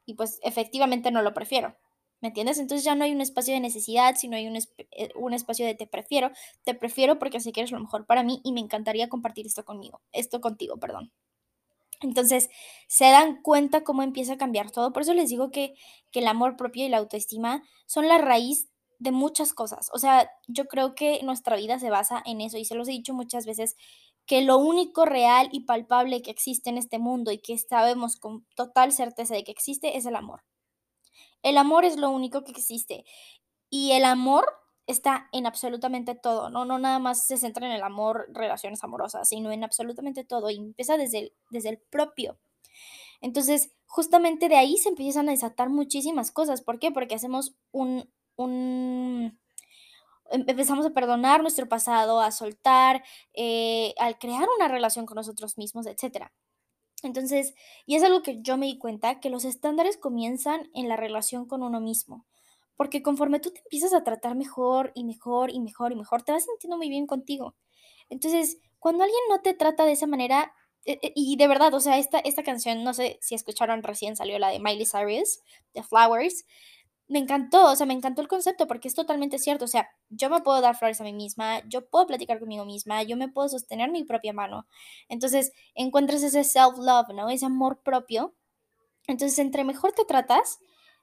Y 0.06 0.14
pues 0.14 0.40
efectivamente 0.44 1.12
no 1.12 1.22
lo 1.22 1.34
prefiero. 1.34 1.76
¿Me 2.24 2.30
entiendes? 2.30 2.58
Entonces 2.58 2.86
ya 2.86 2.96
no 2.96 3.04
hay 3.04 3.12
un 3.12 3.20
espacio 3.20 3.54
de 3.54 3.60
necesidad, 3.60 4.16
sino 4.16 4.38
hay 4.38 4.48
un, 4.48 4.56
eh, 4.56 5.10
un, 5.16 5.34
espacio 5.34 5.66
de 5.66 5.76
te 5.76 5.88
prefiero. 5.88 6.32
Te 6.64 6.74
prefiero 6.74 7.20
porque 7.20 7.42
sé 7.42 7.52
que 7.52 7.60
eres 7.60 7.74
lo 7.74 7.82
mejor 7.82 8.06
para 8.06 8.24
mí 8.24 8.40
y 8.46 8.54
me 8.54 8.62
encantaría 8.62 9.10
compartir 9.10 9.46
esto 9.46 9.66
conmigo, 9.66 10.00
esto 10.14 10.40
contigo, 10.40 10.78
perdón. 10.78 11.12
Entonces, 12.00 12.50
se 12.88 13.10
dan 13.10 13.42
cuenta 13.42 13.84
cómo 13.84 14.04
empieza 14.04 14.34
a 14.34 14.38
cambiar 14.38 14.72
todo. 14.72 14.94
Por 14.94 15.02
eso 15.02 15.14
les 15.14 15.28
digo 15.28 15.52
que, 15.52 15.74
que 16.12 16.20
el 16.20 16.28
amor 16.28 16.56
propio 16.56 16.86
y 16.86 16.90
la 16.90 17.00
autoestima 17.00 17.62
son 17.88 18.08
la 18.08 18.18
raíz 18.20 18.70
de 19.00 19.12
muchas 19.12 19.52
cosas. 19.52 19.90
O 19.94 20.00
sea, 20.00 20.32
yo 20.48 20.68
creo 20.68 20.96
que 20.96 21.22
nuestra 21.24 21.58
vida 21.58 21.78
se 21.78 21.90
basa 21.90 22.24
en 22.26 22.40
eso 22.40 22.58
y 22.58 22.64
se 22.64 22.76
los 22.76 22.88
he 22.88 22.92
dicho 22.92 23.14
muchas 23.14 23.46
veces 23.46 23.76
que 24.26 24.44
lo 24.44 24.60
único 24.60 25.04
real 25.04 25.50
y 25.52 25.66
palpable 25.66 26.22
que 26.22 26.32
existe 26.32 26.70
en 26.70 26.78
este 26.78 27.00
mundo 27.00 27.34
y 27.34 27.40
que 27.40 27.58
sabemos 27.58 28.16
con 28.16 28.46
total 28.56 28.94
certeza 28.94 29.36
de 29.36 29.44
que 29.44 29.52
existe 29.52 29.98
es 29.98 30.06
el 30.06 30.16
amor. 30.16 30.44
El 31.44 31.58
amor 31.58 31.86
es 31.86 31.98
lo 31.98 32.10
único 32.10 32.44
que 32.44 32.52
existe. 32.52 33.06
Y 33.70 33.92
el 33.92 34.06
amor 34.06 34.46
está 34.88 35.30
en 35.32 35.46
absolutamente 35.46 36.16
todo, 36.16 36.50
¿no? 36.50 36.66
No 36.66 36.80
nada 36.80 37.00
más 37.00 37.26
se 37.26 37.38
centra 37.38 37.66
en 37.66 37.74
el 37.74 37.84
amor, 37.84 38.28
relaciones 38.34 38.84
amorosas, 38.84 39.30
sino 39.30 39.52
en 39.52 39.64
absolutamente 39.64 40.24
todo. 40.24 40.50
Y 40.50 40.58
empieza 40.58 40.98
desde 40.98 41.20
el, 41.20 41.34
desde 41.52 41.70
el 41.70 41.78
propio. 41.78 42.38
Entonces, 43.22 43.72
justamente 43.86 44.50
de 44.50 44.56
ahí 44.58 44.78
se 44.78 44.90
empiezan 44.90 45.30
a 45.30 45.32
desatar 45.32 45.70
muchísimas 45.70 46.32
cosas. 46.32 46.62
¿Por 46.62 46.80
qué? 46.80 46.92
Porque 46.92 47.16
hacemos 47.16 47.56
un, 47.72 48.10
un 48.36 49.40
em, 50.32 50.46
empezamos 50.48 50.86
a 50.86 50.92
perdonar 50.92 51.42
nuestro 51.42 51.68
pasado, 51.70 52.20
a 52.22 52.32
soltar, 52.32 53.04
eh, 53.34 53.94
al 54.00 54.18
crear 54.20 54.48
una 54.58 54.68
relación 54.68 55.06
con 55.06 55.16
nosotros 55.16 55.58
mismos, 55.58 55.86
etc. 55.88 56.32
Entonces, 57.04 57.54
y 57.86 57.96
es 57.96 58.04
algo 58.04 58.22
que 58.24 58.42
yo 58.42 58.58
me 58.58 58.66
di 58.66 58.78
cuenta, 58.78 59.20
que 59.20 59.30
los 59.30 59.46
estándares 59.46 59.98
comienzan 59.98 60.70
en 60.74 60.90
la 60.90 60.96
relación 60.96 61.46
con 61.46 61.64
uno 61.64 61.80
mismo. 61.82 62.26
Porque 62.76 63.04
conforme 63.04 63.40
tú 63.40 63.52
te 63.52 63.60
empiezas 63.60 63.94
a 63.94 64.04
tratar 64.04 64.36
mejor 64.36 64.92
y 64.96 65.04
mejor 65.04 65.52
y 65.52 65.60
mejor 65.60 65.92
y 65.92 65.96
mejor, 65.96 66.24
te 66.24 66.32
vas 66.32 66.46
sintiendo 66.46 66.78
muy 66.78 66.90
bien 66.90 67.06
contigo. 67.08 67.56
Entonces, 68.10 68.58
cuando 68.80 69.04
alguien 69.04 69.22
no 69.30 69.42
te 69.42 69.54
trata 69.54 69.86
de 69.86 69.94
esa 69.94 70.08
manera, 70.08 70.54
e, 70.86 71.00
e, 71.02 71.14
y 71.16 71.38
de 71.38 71.48
verdad, 71.48 71.74
o 71.74 71.80
sea, 71.80 71.98
esta, 71.98 72.20
esta 72.20 72.44
canción, 72.44 72.84
no 72.84 72.94
sé 72.94 73.18
si 73.22 73.36
escucharon 73.36 73.84
recién, 73.84 74.16
salió 74.16 74.40
la 74.40 74.50
de 74.50 74.60
Miley 74.60 74.86
Cyrus, 74.86 75.40
The 75.74 75.84
Flowers, 75.84 76.46
me 77.08 77.20
encantó, 77.20 77.72
o 77.72 77.76
sea, 77.76 77.86
me 77.86 77.94
encantó 77.94 78.22
el 78.22 78.28
concepto 78.28 78.68
porque 78.68 78.88
es 78.88 78.96
totalmente 78.96 79.38
cierto, 79.38 79.66
o 79.66 79.68
sea, 79.68 79.90
yo 80.10 80.30
me 80.30 80.42
puedo 80.42 80.62
dar 80.62 80.76
flores 80.78 81.02
a 81.02 81.04
mí 81.04 81.14
misma, 81.14 81.62
yo 81.68 81.88
puedo 81.88 82.08
platicar 82.08 82.40
conmigo 82.40 82.66
misma, 82.66 83.04
yo 83.04 83.18
me 83.18 83.28
puedo 83.28 83.50
sostener 83.50 83.92
mi 83.92 84.04
propia 84.04 84.34
mano. 84.34 84.68
Entonces, 85.10 85.52
encuentras 85.76 86.24
ese 86.24 86.44
self-love, 86.44 87.14
¿no? 87.14 87.30
Ese 87.30 87.46
amor 87.46 87.82
propio. 87.84 88.34
Entonces, 89.08 89.38
entre 89.40 89.64
mejor 89.64 89.92
te 89.92 90.06
tratas, 90.06 90.60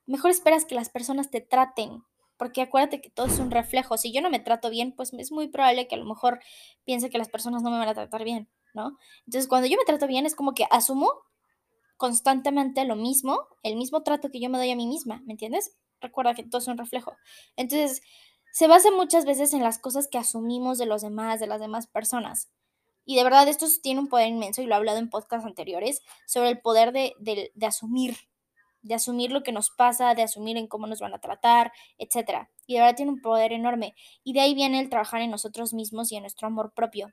mejor 0.07 0.30
esperas 0.30 0.64
que 0.64 0.75
las 0.75 0.88
personas 0.88 1.30
te 1.30 1.40
traten, 1.40 2.02
porque 2.38 2.62
acuérdate 2.62 3.02
que 3.02 3.11
todo 3.11 3.26
es 3.26 3.38
un 3.38 3.50
reflejo. 3.50 3.99
Si 3.99 4.12
yo 4.12 4.23
no 4.23 4.30
me 4.30 4.40
trato 4.40 4.71
bien, 4.71 4.92
pues 4.92 5.12
es 5.12 5.30
muy 5.30 5.49
probable 5.49 5.87
que 5.87 5.97
a 5.97 5.99
lo 5.99 6.07
mejor 6.07 6.40
piense 6.85 7.11
que 7.11 7.19
las 7.19 7.28
personas 7.28 7.62
no 7.62 7.71
me 7.71 7.78
van 7.78 7.88
a 7.88 7.95
tratar 7.95 8.25
bien, 8.25 8.49
¿no? 8.75 8.97
Entonces, 9.26 9.47
cuando 9.49 9.69
yo 9.69 9.76
me 9.76 9.85
trato 9.85 10.07
bien, 10.07 10.25
es 10.25 10.35
como 10.35 10.54
que 10.54 10.66
asumo 10.71 11.12
constantemente 11.99 12.83
lo 12.87 12.97
mismo, 12.97 13.47
el 13.62 13.76
mismo 13.76 14.02
trato 14.02 14.30
que 14.30 14.40
yo 14.40 14.49
me 14.49 14.57
doy 14.57 14.71
a 14.71 14.76
mí 14.76 14.87
misma, 14.87 15.23
¿me 15.26 15.35
entiendes? 15.35 15.76
Recuerda 16.00 16.35
que 16.35 16.45
todo 16.45 16.61
es 16.61 16.69
un 16.69 16.78
reflejo. 16.78 17.16
Entonces, 17.57 18.02
se 18.52 18.66
basa 18.66 18.90
muchas 18.90 19.25
veces 19.25 19.52
en 19.52 19.62
las 19.62 19.78
cosas 19.78 20.09
que 20.09 20.19
asumimos 20.19 20.78
de 20.78 20.87
los 20.87 21.02
demás, 21.02 21.40
de 21.40 21.47
las 21.47 21.61
demás 21.61 21.87
personas. 21.87 22.50
Y 23.04 23.16
de 23.16 23.25
verdad 23.25 23.49
esto 23.49 23.66
tiene 23.83 24.00
un 24.00 24.09
poder 24.09 24.28
inmenso 24.28 24.62
y 24.62 24.66
lo 24.66 24.75
he 24.75 24.76
hablado 24.76 24.99
en 24.99 25.11
podcasts 25.11 25.47
anteriores 25.47 26.02
sobre 26.26 26.50
el 26.50 26.61
poder 26.61 26.92
de, 26.92 27.14
de, 27.19 27.66
asumir, 27.66 28.16
de 28.83 28.95
asumir 28.95 29.33
lo 29.33 29.42
que 29.42 29.52
nos 29.52 29.71
pasa, 29.71 30.14
de 30.14 30.23
asumir 30.23 30.57
en 30.57 30.66
cómo 30.66 30.87
nos 30.87 31.00
van 31.00 31.14
a 31.14 31.21
tratar, 31.21 31.73
etc. 31.99 32.49
Y 32.66 32.75
de 32.75 32.80
verdad 32.80 32.97
tiene 32.97 33.12
un 33.12 33.21
poder 33.21 33.52
enorme. 33.52 33.95
Y 34.23 34.33
de 34.33 34.40
ahí 34.40 34.54
viene 34.54 34.80
el 34.80 34.90
trabajar 34.90 35.23
en 35.23 35.30
nosotros 35.30 35.73
mismos 35.73 36.12
y 36.12 36.16
en 36.16 36.23
nuestro 36.23 36.47
amor 36.47 36.73
propio. 36.73 37.12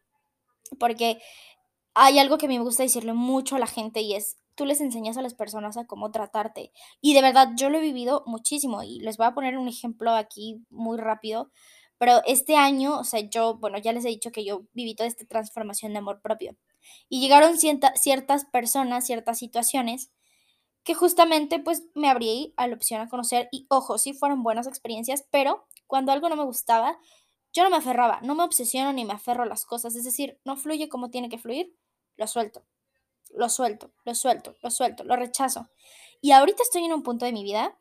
Porque 0.79 1.19
hay 1.93 2.19
algo 2.19 2.37
que 2.37 2.47
me 2.47 2.59
gusta 2.59 2.83
decirle 2.83 3.13
mucho 3.13 3.55
a 3.55 3.59
la 3.59 3.67
gente 3.67 4.01
y 4.01 4.13
es, 4.13 4.37
tú 4.57 4.65
les 4.65 4.81
enseñas 4.81 5.17
a 5.17 5.21
las 5.21 5.35
personas 5.35 5.77
a 5.77 5.85
cómo 5.85 6.11
tratarte. 6.11 6.73
Y 6.99 7.13
de 7.13 7.21
verdad, 7.21 7.49
yo 7.55 7.69
lo 7.69 7.77
he 7.77 7.81
vivido 7.81 8.23
muchísimo 8.25 8.83
y 8.83 8.99
les 8.99 9.17
voy 9.17 9.27
a 9.27 9.33
poner 9.33 9.57
un 9.57 9.67
ejemplo 9.69 10.11
aquí 10.13 10.65
muy 10.69 10.97
rápido. 10.97 11.51
Pero 11.99 12.21
este 12.25 12.55
año, 12.55 12.99
o 12.99 13.03
sea, 13.03 13.21
yo, 13.21 13.57
bueno, 13.57 13.77
ya 13.77 13.93
les 13.93 14.03
he 14.05 14.09
dicho 14.09 14.31
que 14.31 14.43
yo 14.43 14.63
viví 14.73 14.95
toda 14.95 15.07
esta 15.07 15.25
transformación 15.25 15.93
de 15.93 15.99
amor 15.99 16.21
propio. 16.21 16.57
Y 17.09 17.21
llegaron 17.21 17.57
ciertas 17.57 18.45
personas, 18.45 19.05
ciertas 19.05 19.37
situaciones 19.37 20.11
que 20.83 20.95
justamente 20.95 21.59
pues 21.59 21.83
me 21.95 22.09
abrí 22.09 22.53
a 22.57 22.67
la 22.67 22.75
opción 22.75 23.01
a 23.01 23.09
conocer 23.09 23.49
y 23.51 23.67
ojo, 23.69 23.97
sí 23.97 24.13
fueron 24.13 24.43
buenas 24.43 24.67
experiencias, 24.67 25.25
pero 25.31 25.67
cuando 25.85 26.11
algo 26.13 26.29
no 26.29 26.37
me 26.37 26.45
gustaba, 26.45 26.97
yo 27.53 27.63
no 27.63 27.69
me 27.69 27.77
aferraba, 27.77 28.21
no 28.21 28.35
me 28.35 28.43
obsesiono 28.43 28.93
ni 28.93 29.03
me 29.05 29.13
aferro 29.13 29.43
a 29.43 29.47
las 29.47 29.65
cosas, 29.65 29.95
es 29.95 30.05
decir, 30.05 30.39
no 30.45 30.55
fluye 30.55 30.87
como 30.89 31.09
tiene 31.09 31.29
que 31.29 31.39
fluir, 31.39 31.75
lo 32.15 32.27
suelto 32.27 32.65
lo 33.35 33.49
suelto, 33.49 33.91
lo 34.05 34.15
suelto, 34.15 34.55
lo 34.61 34.71
suelto, 34.71 35.03
lo 35.03 35.15
rechazo. 35.15 35.69
Y 36.21 36.31
ahorita 36.31 36.63
estoy 36.63 36.85
en 36.85 36.93
un 36.93 37.03
punto 37.03 37.25
de 37.25 37.33
mi 37.33 37.43
vida, 37.43 37.77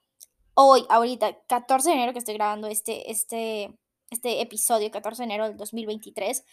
hoy, 0.54 0.84
ahorita, 0.88 1.42
14 1.46 1.88
de 1.88 1.94
enero 1.94 2.12
que 2.12 2.18
estoy 2.18 2.34
grabando 2.34 2.68
este, 2.68 3.10
este, 3.10 3.76
este 4.10 4.40
episodio, 4.40 4.90
14 4.90 5.22
de 5.22 5.24
enero 5.24 5.48
del 5.48 5.56
2023, 5.56 6.44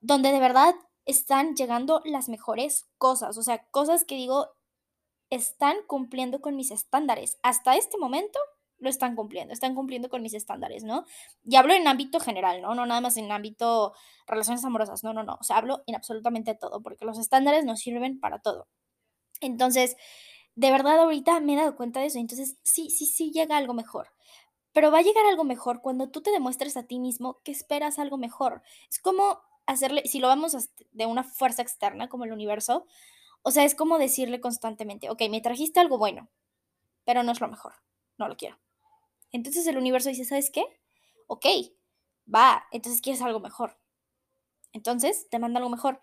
donde 0.00 0.32
de 0.32 0.40
verdad 0.40 0.74
están 1.04 1.54
llegando 1.54 2.00
las 2.04 2.28
mejores 2.28 2.86
cosas, 2.98 3.36
o 3.36 3.42
sea, 3.42 3.64
cosas 3.70 4.04
que 4.04 4.14
digo, 4.14 4.48
están 5.30 5.76
cumpliendo 5.86 6.40
con 6.40 6.56
mis 6.56 6.70
estándares. 6.70 7.38
Hasta 7.42 7.76
este 7.76 7.96
momento 7.98 8.38
lo 8.82 8.90
están 8.90 9.14
cumpliendo, 9.14 9.54
están 9.54 9.74
cumpliendo 9.74 10.10
con 10.10 10.22
mis 10.22 10.34
estándares, 10.34 10.84
¿no? 10.84 11.06
Y 11.44 11.56
hablo 11.56 11.72
en 11.72 11.86
ámbito 11.86 12.20
general, 12.20 12.60
¿no? 12.60 12.74
No 12.74 12.84
nada 12.84 13.00
más 13.00 13.16
en 13.16 13.30
ámbito 13.30 13.94
relaciones 14.26 14.64
amorosas, 14.64 15.04
no, 15.04 15.12
no, 15.12 15.22
no, 15.22 15.38
o 15.40 15.44
sea, 15.44 15.56
hablo 15.56 15.84
en 15.86 15.94
absolutamente 15.94 16.54
todo, 16.54 16.82
porque 16.82 17.04
los 17.04 17.18
estándares 17.18 17.64
nos 17.64 17.80
sirven 17.80 18.18
para 18.20 18.40
todo. 18.40 18.68
Entonces, 19.40 19.96
de 20.56 20.70
verdad 20.70 20.98
ahorita 20.98 21.40
me 21.40 21.54
he 21.54 21.56
dado 21.56 21.76
cuenta 21.76 22.00
de 22.00 22.06
eso, 22.06 22.18
entonces 22.18 22.58
sí, 22.62 22.90
sí, 22.90 23.06
sí 23.06 23.30
llega 23.30 23.56
algo 23.56 23.72
mejor. 23.72 24.08
Pero 24.72 24.90
va 24.90 24.98
a 24.98 25.02
llegar 25.02 25.26
algo 25.26 25.44
mejor 25.44 25.80
cuando 25.80 26.10
tú 26.10 26.22
te 26.22 26.30
demuestres 26.30 26.76
a 26.76 26.84
ti 26.84 26.98
mismo 26.98 27.40
que 27.44 27.52
esperas 27.52 27.98
algo 27.98 28.18
mejor. 28.18 28.62
Es 28.90 28.98
como 28.98 29.40
hacerle, 29.66 30.02
si 30.06 30.18
lo 30.18 30.28
vamos 30.28 30.56
de 30.90 31.06
una 31.06 31.24
fuerza 31.24 31.62
externa 31.62 32.08
como 32.08 32.24
el 32.24 32.32
universo, 32.32 32.86
o 33.42 33.50
sea, 33.50 33.64
es 33.64 33.74
como 33.74 33.98
decirle 33.98 34.40
constantemente, 34.40 35.10
ok, 35.10 35.22
me 35.30 35.40
trajiste 35.40 35.78
algo 35.78 35.98
bueno, 35.98 36.28
pero 37.04 37.22
no 37.22 37.32
es 37.32 37.40
lo 37.40 37.48
mejor, 37.48 37.74
no 38.18 38.28
lo 38.28 38.36
quiero. 38.36 38.58
Entonces 39.32 39.66
el 39.66 39.78
universo 39.78 40.10
dice, 40.10 40.24
¿sabes 40.24 40.50
qué? 40.50 40.64
Ok, 41.26 41.46
va, 42.32 42.66
entonces 42.70 43.00
quieres 43.00 43.22
algo 43.22 43.40
mejor. 43.40 43.78
Entonces 44.72 45.28
te 45.30 45.38
manda 45.38 45.58
algo 45.58 45.70
mejor. 45.70 46.00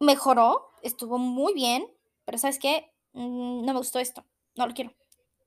Mejoró, 0.00 0.70
estuvo 0.82 1.18
muy 1.18 1.54
bien, 1.54 1.86
pero 2.24 2.38
¿sabes 2.38 2.58
qué? 2.58 2.92
Mm, 3.12 3.64
no 3.64 3.72
me 3.72 3.78
gustó 3.78 3.98
esto, 3.98 4.24
no 4.54 4.66
lo 4.66 4.74
quiero. 4.74 4.94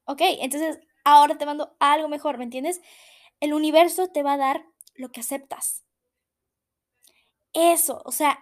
Ok, 0.05 0.21
entonces 0.21 0.79
ahora 1.03 1.37
te 1.37 1.45
mando 1.45 1.75
algo 1.79 2.09
mejor, 2.09 2.37
¿me 2.37 2.43
entiendes? 2.43 2.81
El 3.39 3.53
universo 3.53 4.09
te 4.09 4.23
va 4.23 4.33
a 4.33 4.37
dar 4.37 4.65
lo 4.95 5.11
que 5.11 5.21
aceptas. 5.21 5.83
Eso, 7.53 8.01
o 8.05 8.11
sea, 8.11 8.39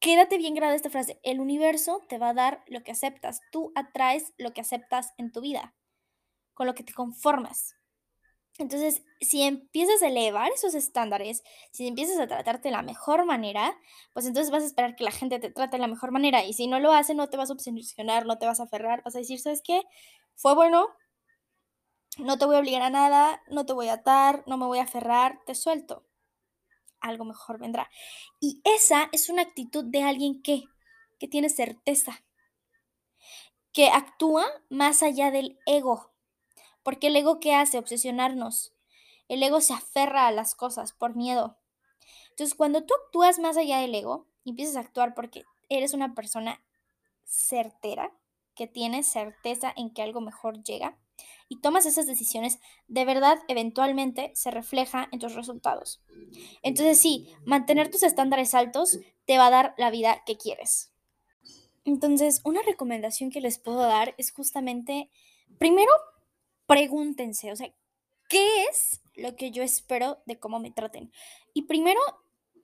quédate 0.00 0.38
bien 0.38 0.54
grabada 0.54 0.76
esta 0.76 0.90
frase. 0.90 1.20
El 1.22 1.40
universo 1.40 2.02
te 2.08 2.18
va 2.18 2.30
a 2.30 2.34
dar 2.34 2.64
lo 2.66 2.82
que 2.82 2.92
aceptas. 2.92 3.40
Tú 3.52 3.72
atraes 3.74 4.34
lo 4.38 4.52
que 4.52 4.60
aceptas 4.60 5.12
en 5.18 5.32
tu 5.32 5.40
vida, 5.40 5.74
con 6.58 6.66
lo 6.66 6.74
que 6.74 6.82
te 6.82 6.92
conformas. 6.92 7.76
Entonces, 8.58 9.04
si 9.20 9.42
empiezas 9.42 10.02
a 10.02 10.08
elevar 10.08 10.50
esos 10.50 10.74
estándares, 10.74 11.44
si 11.70 11.86
empiezas 11.86 12.18
a 12.18 12.26
tratarte 12.26 12.66
de 12.66 12.72
la 12.72 12.82
mejor 12.82 13.24
manera, 13.24 13.78
pues 14.12 14.26
entonces 14.26 14.50
vas 14.50 14.64
a 14.64 14.66
esperar 14.66 14.96
que 14.96 15.04
la 15.04 15.12
gente 15.12 15.38
te 15.38 15.50
trate 15.52 15.76
de 15.76 15.80
la 15.80 15.86
mejor 15.86 16.10
manera. 16.10 16.42
Y 16.42 16.54
si 16.54 16.66
no 16.66 16.80
lo 16.80 16.92
hace, 16.92 17.14
no 17.14 17.28
te 17.28 17.36
vas 17.36 17.50
a 17.50 17.52
obsesionar, 17.52 18.26
no 18.26 18.38
te 18.38 18.46
vas 18.46 18.58
a 18.58 18.64
aferrar, 18.64 19.04
vas 19.04 19.14
a 19.14 19.20
decir, 19.20 19.38
¿sabes 19.38 19.62
qué? 19.62 19.82
Fue 20.34 20.56
bueno, 20.56 20.88
no 22.18 22.38
te 22.38 22.46
voy 22.46 22.56
a 22.56 22.58
obligar 22.58 22.82
a 22.82 22.90
nada, 22.90 23.40
no 23.46 23.64
te 23.64 23.72
voy 23.72 23.86
a 23.86 23.92
atar, 23.92 24.42
no 24.48 24.56
me 24.56 24.66
voy 24.66 24.80
a 24.80 24.82
aferrar, 24.82 25.38
te 25.46 25.54
suelto. 25.54 26.08
Algo 26.98 27.24
mejor 27.24 27.60
vendrá. 27.60 27.88
Y 28.40 28.60
esa 28.64 29.08
es 29.12 29.28
una 29.28 29.42
actitud 29.42 29.84
de 29.84 30.02
alguien 30.02 30.42
que, 30.42 30.64
que 31.20 31.28
tiene 31.28 31.50
certeza, 31.50 32.24
que 33.72 33.90
actúa 33.90 34.44
más 34.68 35.04
allá 35.04 35.30
del 35.30 35.60
ego. 35.64 36.17
Porque 36.88 37.08
el 37.08 37.16
ego 37.16 37.38
qué 37.38 37.54
hace? 37.54 37.76
Obsesionarnos. 37.76 38.72
El 39.28 39.42
ego 39.42 39.60
se 39.60 39.74
aferra 39.74 40.26
a 40.26 40.32
las 40.32 40.54
cosas 40.54 40.94
por 40.94 41.16
miedo. 41.16 41.58
Entonces, 42.30 42.54
cuando 42.56 42.86
tú 42.86 42.94
actúas 42.94 43.38
más 43.38 43.58
allá 43.58 43.80
del 43.80 43.94
ego, 43.94 44.26
empiezas 44.46 44.76
a 44.76 44.80
actuar 44.80 45.14
porque 45.14 45.44
eres 45.68 45.92
una 45.92 46.14
persona 46.14 46.62
certera, 47.24 48.10
que 48.54 48.66
tiene 48.68 49.02
certeza 49.02 49.70
en 49.76 49.90
que 49.92 50.00
algo 50.00 50.22
mejor 50.22 50.64
llega, 50.64 50.96
y 51.50 51.60
tomas 51.60 51.84
esas 51.84 52.06
decisiones, 52.06 52.58
de 52.86 53.04
verdad, 53.04 53.36
eventualmente 53.48 54.32
se 54.34 54.50
refleja 54.50 55.10
en 55.12 55.18
tus 55.18 55.34
resultados. 55.34 56.00
Entonces, 56.62 56.98
sí, 56.98 57.28
mantener 57.44 57.90
tus 57.90 58.02
estándares 58.02 58.54
altos 58.54 58.98
te 59.26 59.36
va 59.36 59.48
a 59.48 59.50
dar 59.50 59.74
la 59.76 59.90
vida 59.90 60.22
que 60.24 60.38
quieres. 60.38 60.90
Entonces, 61.84 62.40
una 62.44 62.62
recomendación 62.62 63.30
que 63.30 63.42
les 63.42 63.58
puedo 63.58 63.80
dar 63.80 64.14
es 64.16 64.32
justamente, 64.32 65.10
primero, 65.58 65.92
pregúntense, 66.68 67.52
o 67.52 67.56
sea, 67.56 67.72
¿qué 68.28 68.64
es 68.66 69.02
lo 69.16 69.36
que 69.36 69.50
yo 69.52 69.64
espero 69.64 70.22
de 70.26 70.38
cómo 70.38 70.60
me 70.60 70.70
traten? 70.70 71.12
Y 71.54 71.62
primero, 71.62 72.00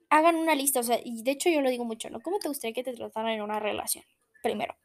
hagan 0.09 0.37
una 0.37 0.55
lista, 0.55 0.79
o 0.81 0.83
sea, 0.83 0.99
y 1.03 1.23
de 1.23 1.31
hecho 1.31 1.49
yo 1.49 1.61
lo 1.61 1.69
digo 1.71 1.85
mucho, 1.85 2.09
¿no? 2.09 2.21
¿Cómo 2.21 2.39
te 2.39 2.47
gustaría 2.49 2.73
que 2.75 2.83
te 2.83 2.93
trataran 2.95 3.31
en 3.33 3.41
una 3.41 3.59
relación? 3.59 4.05
Primero. 4.45 4.75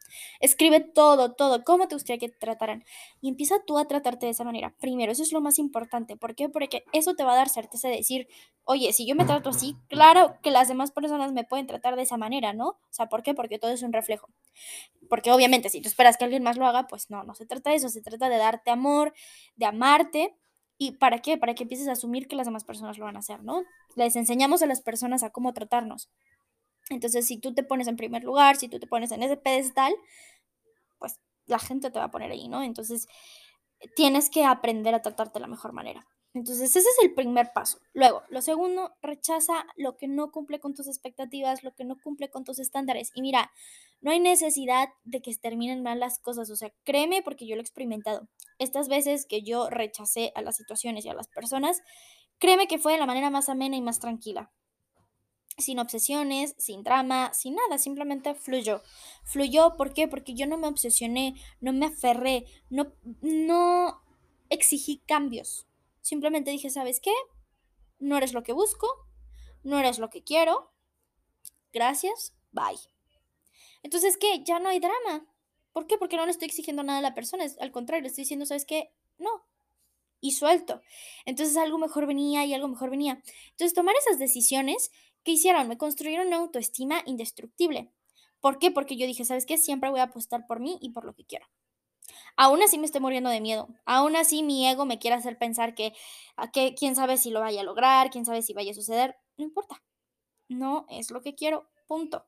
Escribe 0.41 0.81
todo, 0.81 1.35
todo, 1.35 1.65
cómo 1.65 1.87
te 1.87 1.95
gustaría 1.95 2.19
que 2.19 2.31
te 2.31 2.39
trataran. 2.39 2.83
Y 3.21 3.29
empieza 3.29 3.57
tú 3.67 3.77
a 3.77 3.87
tratarte 3.87 4.25
de 4.25 4.33
esa 4.33 4.43
manera. 4.43 4.75
Primero, 4.81 5.13
eso 5.13 5.23
es 5.23 5.33
lo 5.33 5.43
más 5.43 5.59
importante. 5.59 6.17
¿Por 6.17 6.35
qué? 6.35 6.49
Porque 6.49 6.83
eso 6.95 7.15
te 7.15 7.25
va 7.25 7.35
a 7.35 7.37
dar 7.37 7.51
certeza 7.51 7.89
de 7.89 7.97
decir, 7.97 8.27
oye, 8.65 8.95
si 8.95 9.07
yo 9.07 9.15
me 9.15 9.27
trato 9.27 9.51
así, 9.51 9.77
claro 9.89 10.39
que 10.43 10.51
las 10.51 10.69
demás 10.69 10.93
personas 10.93 11.33
me 11.33 11.45
pueden 11.45 11.67
tratar 11.67 11.95
de 11.95 12.03
esa 12.03 12.17
manera, 12.17 12.55
¿no? 12.55 12.69
O 12.69 12.79
sea, 12.89 13.07
¿por 13.07 13.23
qué? 13.23 13.35
Porque 13.35 13.59
todo 13.59 13.71
es 13.71 13.83
un 13.83 13.93
reflejo. 13.93 14.29
Porque 15.11 15.31
obviamente 15.31 15.69
si 15.69 15.83
tú 15.83 15.89
esperas 15.89 16.17
que 16.17 16.25
alguien 16.25 16.43
más 16.43 16.57
lo 16.57 16.67
haga, 16.67 16.87
pues 16.87 17.11
no, 17.11 17.23
no 17.23 17.35
se 17.35 17.45
trata 17.45 17.69
de 17.69 17.77
eso, 17.77 17.91
se 17.91 18.01
trata 18.01 18.31
de 18.31 18.39
darte 18.39 18.71
amor, 18.71 19.13
de 19.57 19.67
amarte. 19.67 20.35
¿Y 20.79 20.93
para 20.93 21.19
qué? 21.19 21.37
Para 21.37 21.55
que 21.55 21.65
empieces 21.65 21.89
a 21.89 21.93
asumir 21.93 22.29
que 22.29 22.37
las 22.37 22.47
demás 22.47 22.65
personas 22.65 22.97
lo 22.97 23.05
van 23.05 23.17
a 23.17 23.19
hacer, 23.19 23.43
¿no? 23.43 23.65
Les 23.95 24.17
enseñamos 24.17 24.63
a 24.63 24.67
las 24.67 24.81
personas 24.81 25.23
a 25.23 25.29
cómo 25.29 25.53
tratarnos. 25.53 26.09
Entonces, 26.91 27.27
si 27.27 27.39
tú 27.39 27.55
te 27.55 27.63
pones 27.63 27.87
en 27.87 27.97
primer 27.97 28.25
lugar, 28.25 28.57
si 28.57 28.69
tú 28.69 28.79
te 28.81 28.87
pones 28.87 29.13
en 29.13 29.23
ese 29.23 29.37
pedestal, 29.37 29.95
pues 30.99 31.21
la 31.47 31.59
gente 31.59 31.91
te 31.91 31.99
va 31.99 32.07
a 32.07 32.11
poner 32.11 32.33
ahí, 32.33 32.49
¿no? 32.49 32.63
Entonces, 32.63 33.07
tienes 33.97 34.29
que 34.29 34.45
aprender 34.45 34.95
a 34.95 35.03
tratarte 35.03 35.35
de 35.39 35.41
la 35.41 35.47
mejor 35.47 35.73
manera. 35.73 36.07
Entonces, 36.35 36.71
ese 36.71 36.81
es 36.81 36.97
el 37.03 37.15
primer 37.15 37.53
paso. 37.53 37.79
Luego, 37.93 38.23
lo 38.29 38.43
segundo, 38.43 38.93
rechaza 39.03 39.67
lo 39.77 39.97
que 39.97 40.09
no 40.09 40.31
cumple 40.31 40.61
con 40.61 40.75
tus 40.75 40.87
expectativas, 40.87 41.65
lo 41.65 41.75
que 41.75 41.85
no 41.85 41.97
cumple 42.01 42.29
con 42.29 42.45
tus 42.45 42.59
estándares. 42.59 43.11
Y 43.15 43.23
mira, 43.23 43.51
no 44.01 44.11
hay 44.11 44.21
necesidad 44.21 44.89
de 45.05 45.23
que 45.23 45.35
terminen 45.37 45.83
mal 45.83 45.99
las 46.01 46.19
cosas. 46.21 46.51
O 46.51 46.57
sea, 46.57 46.73
créeme 46.85 47.23
porque 47.23 47.47
yo 47.47 47.57
lo 47.57 47.63
he 47.63 47.65
experimentado. 47.65 48.29
Estas 48.59 48.89
veces 48.89 49.27
que 49.27 49.43
yo 49.43 49.71
rechacé 49.71 50.33
a 50.35 50.43
las 50.43 50.57
situaciones 50.57 51.05
y 51.05 51.09
a 51.09 51.15
las 51.15 51.29
personas, 51.29 51.83
créeme 52.39 52.69
que 52.69 52.79
fue 52.79 52.93
de 52.93 52.99
la 52.99 53.07
manera 53.07 53.31
más 53.31 53.49
amena 53.49 53.77
y 53.77 53.83
más 53.83 54.01
tranquila 54.01 54.53
sin 55.61 55.79
obsesiones, 55.79 56.55
sin 56.59 56.83
drama, 56.83 57.33
sin 57.35 57.55
nada, 57.55 57.79
simplemente 57.79 58.35
fluyó. 58.35 58.83
Fluyó, 59.25 59.77
¿por 59.77 59.93
qué? 59.95 60.09
Porque 60.09 60.35
yo 60.35 60.47
no 60.47 60.59
me 60.59 60.69
obsesioné, 60.69 61.35
no 61.61 61.73
me 61.73 61.87
aferré, 61.87 62.47
no, 62.71 62.93
no 63.21 64.03
exigí 64.49 64.99
cambios. 65.07 65.67
Simplemente 66.03 66.51
dije, 66.51 66.71
¿sabes 66.71 67.01
qué? 67.01 67.13
No 67.99 68.17
eres 68.17 68.33
lo 68.33 68.43
que 68.43 68.53
busco, 68.53 68.87
no 69.63 69.79
eres 69.79 69.99
lo 69.99 70.11
que 70.11 70.23
quiero. 70.23 70.73
Gracias, 71.73 72.35
bye. 72.53 72.79
Entonces, 73.83 74.17
¿qué? 74.17 74.43
Ya 74.45 74.59
no 74.59 74.69
hay 74.69 74.81
drama. 74.81 75.27
¿Por 75.73 75.87
qué? 75.87 75.99
Porque 75.99 76.17
no 76.17 76.25
le 76.25 76.33
estoy 76.33 76.47
exigiendo 76.47 76.83
nada 76.83 76.99
a 76.99 77.03
la 77.03 77.15
persona. 77.15 77.45
Al 77.61 77.71
contrario, 77.71 78.03
le 78.03 78.09
estoy 78.09 78.23
diciendo, 78.23 78.47
¿sabes 78.47 78.65
qué? 78.65 78.93
No. 79.19 79.47
Y 80.21 80.33
suelto. 80.33 80.83
Entonces 81.25 81.57
algo 81.57 81.79
mejor 81.79 82.07
venía 82.07 82.45
y 82.45 82.53
algo 82.53 82.69
mejor 82.69 82.91
venía. 82.91 83.23
Entonces 83.51 83.75
tomar 83.75 83.95
esas 83.97 84.19
decisiones 84.19 84.91
¿Qué 85.25 85.33
hicieron? 85.33 85.69
Me 85.69 85.79
construyeron 85.79 86.29
una 86.29 86.37
autoestima 86.37 87.03
indestructible. 87.07 87.93
¿Por 88.41 88.59
qué? 88.59 88.71
Porque 88.71 88.97
yo 88.97 89.07
dije, 89.07 89.25
¿sabes 89.25 89.47
qué? 89.47 89.59
Siempre 89.59 89.91
voy 89.91 90.01
a 90.01 90.05
apostar 90.05 90.47
por 90.47 90.61
mí 90.61 90.79
y 90.81 90.91
por 90.91 91.05
lo 91.05 91.15
que 91.15 91.25
quiero. 91.25 91.47
Aún 92.37 92.63
así 92.63 92.79
me 92.79 92.87
estoy 92.87 93.01
muriendo 93.01 93.31
de 93.31 93.41
miedo. 93.41 93.69
Aún 93.85 94.17
así 94.17 94.43
mi 94.43 94.67
ego 94.67 94.87
me 94.87 94.99
quiere 94.99 95.17
hacer 95.17 95.39
pensar 95.39 95.75
que, 95.75 95.93
que 96.53 96.75
quién 96.75 96.97
sabe 96.97 97.19
si 97.19 97.31
lo 97.31 97.41
vaya 97.41 97.61
a 97.61 97.65
lograr, 97.65 98.11
quién 98.11 98.25
sabe 98.25 98.43
si 98.43 98.55
vaya 98.55 98.71
a 98.71 98.75
suceder. 98.75 99.17
No 99.37 99.45
importa. 99.45 99.83
No 100.49 100.87
es 100.89 101.11
lo 101.11 101.21
que 101.21 101.35
quiero. 101.35 101.69
Punto. 101.87 102.25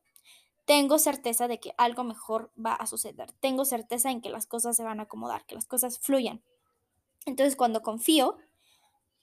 Tengo 0.64 0.98
certeza 0.98 1.48
de 1.48 1.58
que 1.58 1.74
algo 1.76 2.04
mejor 2.04 2.52
va 2.54 2.74
a 2.74 2.86
suceder. 2.86 3.32
Tengo 3.40 3.64
certeza 3.64 4.10
en 4.10 4.20
que 4.20 4.30
las 4.30 4.46
cosas 4.46 4.76
se 4.76 4.84
van 4.84 5.00
a 5.00 5.04
acomodar, 5.04 5.44
que 5.46 5.54
las 5.54 5.66
cosas 5.66 5.98
fluyan. 5.98 6.42
Entonces 7.26 7.56
cuando 7.56 7.82
confío, 7.82 8.36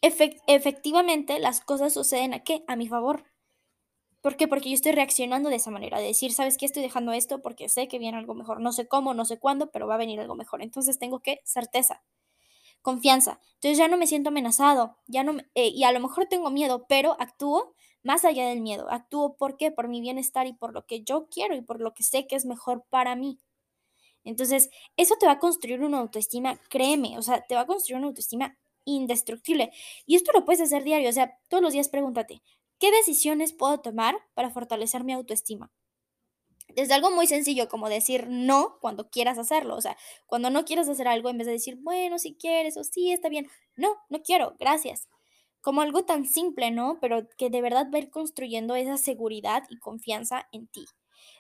efectivamente 0.01 1.39
las 1.39 1.61
cosas 1.61 1.93
suceden 1.93 2.33
a 2.33 2.43
qué? 2.43 2.63
A 2.67 2.75
mi 2.75 2.87
favor. 2.87 3.28
¿Por 4.21 4.35
qué? 4.35 4.47
Porque 4.47 4.69
yo 4.69 4.75
estoy 4.75 4.91
reaccionando 4.91 5.49
de 5.49 5.55
esa 5.55 5.71
manera, 5.71 5.99
de 5.99 6.07
decir, 6.07 6.33
¿sabes 6.33 6.57
qué? 6.57 6.65
Estoy 6.65 6.83
dejando 6.83 7.13
esto 7.13 7.41
porque 7.41 7.69
sé 7.69 7.87
que 7.87 7.99
viene 7.99 8.17
algo 8.17 8.33
mejor. 8.33 8.59
No 8.59 8.73
sé 8.73 8.87
cómo, 8.87 9.13
no 9.13 9.23
sé 9.25 9.39
cuándo, 9.39 9.71
pero 9.71 9.87
va 9.87 9.95
a 9.95 9.97
venir 9.97 10.19
algo 10.19 10.35
mejor. 10.35 10.61
Entonces 10.61 10.99
tengo 10.99 11.21
que 11.21 11.39
certeza, 11.45 12.03
confianza. 12.81 13.39
Entonces 13.55 13.77
ya 13.77 13.87
no 13.87 13.97
me 13.97 14.07
siento 14.07 14.29
amenazado, 14.29 14.97
ya 15.07 15.23
no, 15.23 15.37
eh, 15.55 15.69
y 15.69 15.83
a 15.85 15.91
lo 15.91 15.99
mejor 16.01 16.27
tengo 16.27 16.51
miedo, 16.51 16.85
pero 16.89 17.15
actúo 17.19 17.75
más 18.03 18.25
allá 18.25 18.47
del 18.47 18.61
miedo. 18.61 18.89
Actúo 18.91 19.35
¿por 19.37 19.57
qué? 19.57 19.71
Por 19.71 19.87
mi 19.87 20.01
bienestar 20.01 20.47
y 20.47 20.53
por 20.53 20.73
lo 20.73 20.85
que 20.85 21.03
yo 21.03 21.27
quiero 21.29 21.55
y 21.55 21.61
por 21.61 21.81
lo 21.81 21.93
que 21.93 22.03
sé 22.03 22.27
que 22.27 22.35
es 22.35 22.45
mejor 22.45 22.85
para 22.89 23.15
mí. 23.15 23.39
Entonces, 24.23 24.69
eso 24.97 25.15
te 25.19 25.25
va 25.25 25.33
a 25.33 25.39
construir 25.39 25.81
una 25.81 25.99
autoestima, 25.99 26.59
créeme, 26.69 27.17
o 27.17 27.21
sea, 27.21 27.41
te 27.47 27.55
va 27.55 27.61
a 27.61 27.65
construir 27.67 27.97
una 27.97 28.07
autoestima 28.07 28.57
indestructible. 28.85 29.71
Y 30.05 30.15
esto 30.15 30.31
lo 30.33 30.45
puedes 30.45 30.61
hacer 30.61 30.83
diario, 30.83 31.09
o 31.09 31.13
sea, 31.13 31.37
todos 31.47 31.63
los 31.63 31.73
días 31.73 31.89
pregúntate, 31.89 32.41
¿Qué 32.79 32.91
decisiones 32.91 33.53
puedo 33.53 33.79
tomar 33.81 34.17
para 34.33 34.49
fortalecer 34.49 35.03
mi 35.03 35.13
autoestima? 35.13 35.71
Desde 36.69 36.93
algo 36.93 37.11
muy 37.11 37.27
sencillo 37.27 37.67
como 37.67 37.89
decir 37.89 38.27
no 38.29 38.77
cuando 38.79 39.09
quieras 39.09 39.37
hacerlo. 39.37 39.75
O 39.75 39.81
sea, 39.81 39.97
cuando 40.27 40.49
no 40.49 40.65
quieras 40.65 40.87
hacer 40.87 41.07
algo, 41.07 41.29
en 41.29 41.37
vez 41.37 41.47
de 41.47 41.53
decir, 41.53 41.77
bueno, 41.81 42.19
si 42.19 42.35
quieres 42.35 42.77
o 42.77 42.83
sí, 42.83 43.11
está 43.11 43.27
bien. 43.27 43.47
No, 43.75 43.97
no 44.09 44.21
quiero, 44.21 44.55
gracias. 44.59 45.09
Como 45.61 45.81
algo 45.81 46.05
tan 46.05 46.25
simple, 46.25 46.71
¿no? 46.71 46.99
Pero 47.01 47.27
que 47.37 47.49
de 47.49 47.61
verdad 47.61 47.87
va 47.93 47.97
a 47.97 48.01
ir 48.01 48.09
construyendo 48.11 48.75
esa 48.75 48.97
seguridad 48.97 49.63
y 49.69 49.77
confianza 49.79 50.47
en 50.51 50.67
ti. 50.67 50.85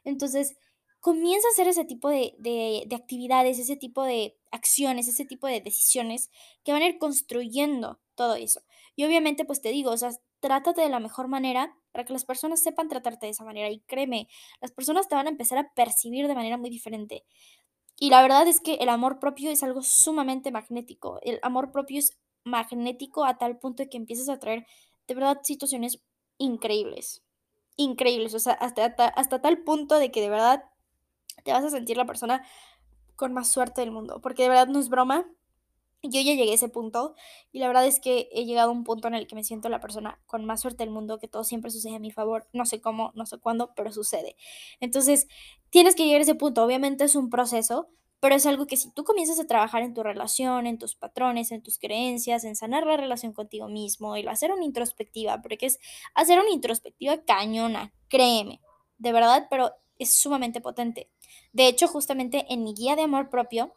Entonces, 0.03 0.57
comienza 0.99 1.47
a 1.47 1.51
hacer 1.51 1.67
ese 1.67 1.85
tipo 1.85 2.09
de, 2.09 2.35
de, 2.39 2.83
de 2.87 2.95
actividades, 2.95 3.59
ese 3.59 3.77
tipo 3.77 4.03
de 4.03 4.37
acciones, 4.51 5.07
ese 5.07 5.25
tipo 5.25 5.47
de 5.47 5.61
decisiones 5.61 6.29
que 6.63 6.73
van 6.73 6.81
a 6.81 6.87
ir 6.87 6.97
construyendo 6.97 8.01
todo 8.15 8.35
eso. 8.35 8.61
Y 8.95 9.05
obviamente, 9.05 9.45
pues 9.45 9.61
te 9.61 9.69
digo, 9.69 9.91
o 9.91 9.97
sea, 9.97 10.11
trátate 10.39 10.81
de 10.81 10.89
la 10.89 10.99
mejor 10.99 11.27
manera 11.27 11.75
para 11.91 12.05
que 12.05 12.13
las 12.13 12.25
personas 12.25 12.61
sepan 12.61 12.87
tratarte 12.87 13.25
de 13.25 13.31
esa 13.31 13.43
manera. 13.43 13.69
Y 13.69 13.79
créeme, 13.81 14.27
las 14.61 14.71
personas 14.71 15.07
te 15.07 15.15
van 15.15 15.27
a 15.27 15.29
empezar 15.29 15.57
a 15.57 15.73
percibir 15.73 16.27
de 16.27 16.35
manera 16.35 16.57
muy 16.57 16.69
diferente. 16.69 17.25
Y 17.99 18.09
la 18.09 18.21
verdad 18.21 18.47
es 18.47 18.61
que 18.61 18.75
el 18.75 18.89
amor 18.89 19.19
propio 19.19 19.51
es 19.51 19.61
algo 19.63 19.81
sumamente 19.81 20.51
magnético. 20.51 21.19
El 21.21 21.39
amor 21.41 21.71
propio 21.71 21.99
es 21.99 22.17
magnético 22.45 23.25
a 23.25 23.37
tal 23.37 23.57
punto 23.57 23.83
de 23.83 23.89
que 23.89 23.97
empiezas 23.97 24.29
a 24.29 24.39
traer 24.39 24.65
de 25.07 25.15
verdad 25.15 25.39
situaciones 25.43 26.01
increíbles. 26.37 27.23
Increíbles. 27.75 28.33
O 28.33 28.39
sea, 28.39 28.53
hasta, 28.53 28.85
hasta, 28.85 29.07
hasta 29.07 29.41
tal 29.41 29.59
punto 29.63 29.99
de 29.99 30.11
que 30.11 30.21
de 30.21 30.29
verdad 30.29 30.63
te 31.43 31.51
vas 31.51 31.65
a 31.65 31.69
sentir 31.69 31.97
la 31.97 32.05
persona 32.05 32.45
con 33.15 33.33
más 33.33 33.49
suerte 33.49 33.81
del 33.81 33.91
mundo. 33.91 34.21
Porque 34.21 34.43
de 34.43 34.49
verdad 34.49 34.67
no 34.67 34.79
es 34.79 34.87
broma. 34.87 35.25
Yo 36.01 36.21
ya 36.21 36.33
llegué 36.33 36.51
a 36.51 36.55
ese 36.55 36.69
punto 36.69 37.13
y 37.51 37.59
la 37.59 37.67
verdad 37.67 37.85
es 37.85 37.99
que 37.99 38.29
he 38.31 38.45
llegado 38.45 38.69
a 38.69 38.73
un 38.73 38.85
punto 38.85 39.09
en 39.09 39.15
el 39.15 39.27
que 39.27 39.35
me 39.35 39.43
siento 39.43 39.67
la 39.67 39.81
persona 39.81 40.21
con 40.27 40.45
más 40.45 40.61
suerte 40.61 40.83
del 40.83 40.91
mundo, 40.91 41.19
que 41.19 41.27
todo 41.27 41.43
siempre 41.43 41.71
sucede 41.71 41.95
a 41.95 41.99
mi 41.99 42.11
favor. 42.11 42.47
No 42.53 42.65
sé 42.65 42.79
cómo, 42.79 43.11
no 43.15 43.25
sé 43.25 43.37
cuándo, 43.37 43.73
pero 43.75 43.91
sucede. 43.91 44.37
Entonces, 44.79 45.27
tienes 45.69 45.95
que 45.95 46.05
llegar 46.05 46.19
a 46.19 46.23
ese 46.23 46.35
punto. 46.35 46.63
Obviamente 46.63 47.03
es 47.03 47.17
un 47.17 47.29
proceso, 47.29 47.89
pero 48.21 48.35
es 48.35 48.45
algo 48.45 48.65
que 48.65 48.77
si 48.77 48.91
tú 48.91 49.03
comienzas 49.03 49.39
a 49.39 49.47
trabajar 49.47 49.81
en 49.81 49.93
tu 49.93 50.01
relación, 50.03 50.67
en 50.67 50.77
tus 50.77 50.95
patrones, 50.95 51.51
en 51.51 51.63
tus 51.63 51.77
creencias, 51.77 52.45
en 52.45 52.55
sanar 52.55 52.85
la 52.85 52.95
relación 52.97 53.33
contigo 53.33 53.67
mismo, 53.67 54.15
y 54.15 54.25
hacer 54.27 54.51
una 54.51 54.65
introspectiva, 54.65 55.41
porque 55.41 55.65
es 55.65 55.79
hacer 56.15 56.39
una 56.39 56.49
introspectiva 56.49 57.23
cañona, 57.23 57.93
créeme, 58.07 58.61
de 58.97 59.11
verdad, 59.11 59.47
pero 59.49 59.73
es 59.97 60.13
sumamente 60.13 60.61
potente. 60.61 61.09
De 61.51 61.67
hecho, 61.67 61.87
justamente 61.87 62.45
en 62.49 62.63
mi 62.63 62.73
guía 62.73 62.95
de 62.95 63.03
amor 63.03 63.29
propio, 63.29 63.73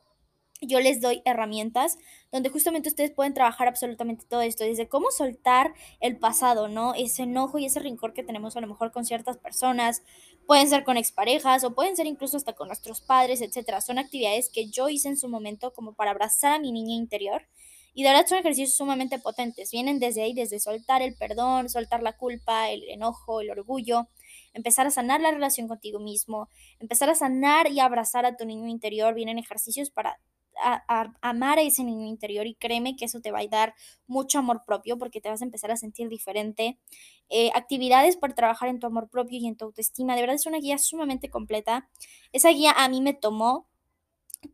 yo 0.66 0.80
les 0.80 1.00
doy 1.00 1.22
herramientas 1.24 1.98
donde 2.30 2.48
justamente 2.48 2.88
ustedes 2.88 3.10
pueden 3.10 3.34
trabajar 3.34 3.68
absolutamente 3.68 4.24
todo 4.28 4.40
esto, 4.40 4.64
desde 4.64 4.88
cómo 4.88 5.10
soltar 5.10 5.74
el 6.00 6.16
pasado, 6.16 6.68
¿no? 6.68 6.94
Ese 6.94 7.24
enojo 7.24 7.58
y 7.58 7.66
ese 7.66 7.80
rincor 7.80 8.14
que 8.14 8.22
tenemos 8.22 8.56
a 8.56 8.60
lo 8.60 8.66
mejor 8.66 8.92
con 8.92 9.04
ciertas 9.04 9.36
personas, 9.36 10.02
pueden 10.46 10.68
ser 10.68 10.84
con 10.84 10.96
exparejas 10.96 11.64
o 11.64 11.74
pueden 11.74 11.96
ser 11.96 12.06
incluso 12.06 12.36
hasta 12.36 12.54
con 12.54 12.68
nuestros 12.68 13.00
padres, 13.00 13.42
etcétera. 13.42 13.80
Son 13.80 13.98
actividades 13.98 14.50
que 14.50 14.68
yo 14.68 14.88
hice 14.88 15.08
en 15.08 15.16
su 15.16 15.28
momento 15.28 15.72
como 15.72 15.94
para 15.94 16.10
abrazar 16.10 16.52
a 16.52 16.58
mi 16.58 16.72
niña 16.72 16.94
interior. 16.94 17.46
Y 17.94 18.04
de 18.04 18.10
verdad 18.10 18.26
son 18.26 18.38
ejercicios 18.38 18.74
sumamente 18.74 19.18
potentes. 19.18 19.70
Vienen 19.70 19.98
desde 19.98 20.22
ahí, 20.22 20.32
desde 20.32 20.58
soltar 20.60 21.02
el 21.02 21.14
perdón, 21.14 21.68
soltar 21.68 22.02
la 22.02 22.16
culpa, 22.16 22.70
el 22.70 22.88
enojo, 22.88 23.42
el 23.42 23.50
orgullo, 23.50 24.08
empezar 24.54 24.86
a 24.86 24.90
sanar 24.90 25.20
la 25.20 25.30
relación 25.30 25.68
contigo 25.68 26.00
mismo, 26.00 26.48
empezar 26.78 27.10
a 27.10 27.14
sanar 27.14 27.70
y 27.70 27.80
abrazar 27.80 28.24
a 28.24 28.36
tu 28.36 28.46
niño 28.46 28.66
interior. 28.68 29.14
Vienen 29.14 29.38
ejercicios 29.38 29.90
para 29.90 30.18
a, 30.62 31.12
amar 31.20 31.58
a 31.58 31.62
ese 31.62 31.84
niño 31.84 32.06
interior 32.06 32.46
y 32.46 32.54
créeme 32.54 32.96
que 32.96 33.06
eso 33.06 33.20
te 33.20 33.30
va 33.30 33.40
a 33.40 33.46
dar 33.46 33.74
mucho 34.06 34.38
amor 34.38 34.62
propio 34.64 34.98
porque 34.98 35.20
te 35.20 35.28
vas 35.28 35.42
a 35.42 35.44
empezar 35.44 35.70
a 35.70 35.76
sentir 35.76 36.08
diferente. 36.08 36.78
Eh, 37.28 37.50
actividades 37.54 38.16
para 38.16 38.34
trabajar 38.34 38.68
en 38.68 38.78
tu 38.78 38.86
amor 38.86 39.08
propio 39.08 39.38
y 39.38 39.46
en 39.46 39.56
tu 39.56 39.64
autoestima. 39.66 40.14
De 40.14 40.20
verdad 40.20 40.36
es 40.36 40.46
una 40.46 40.58
guía 40.58 40.78
sumamente 40.78 41.30
completa. 41.30 41.88
Esa 42.32 42.50
guía 42.50 42.72
a 42.72 42.88
mí 42.88 43.00
me 43.00 43.14
tomó 43.14 43.68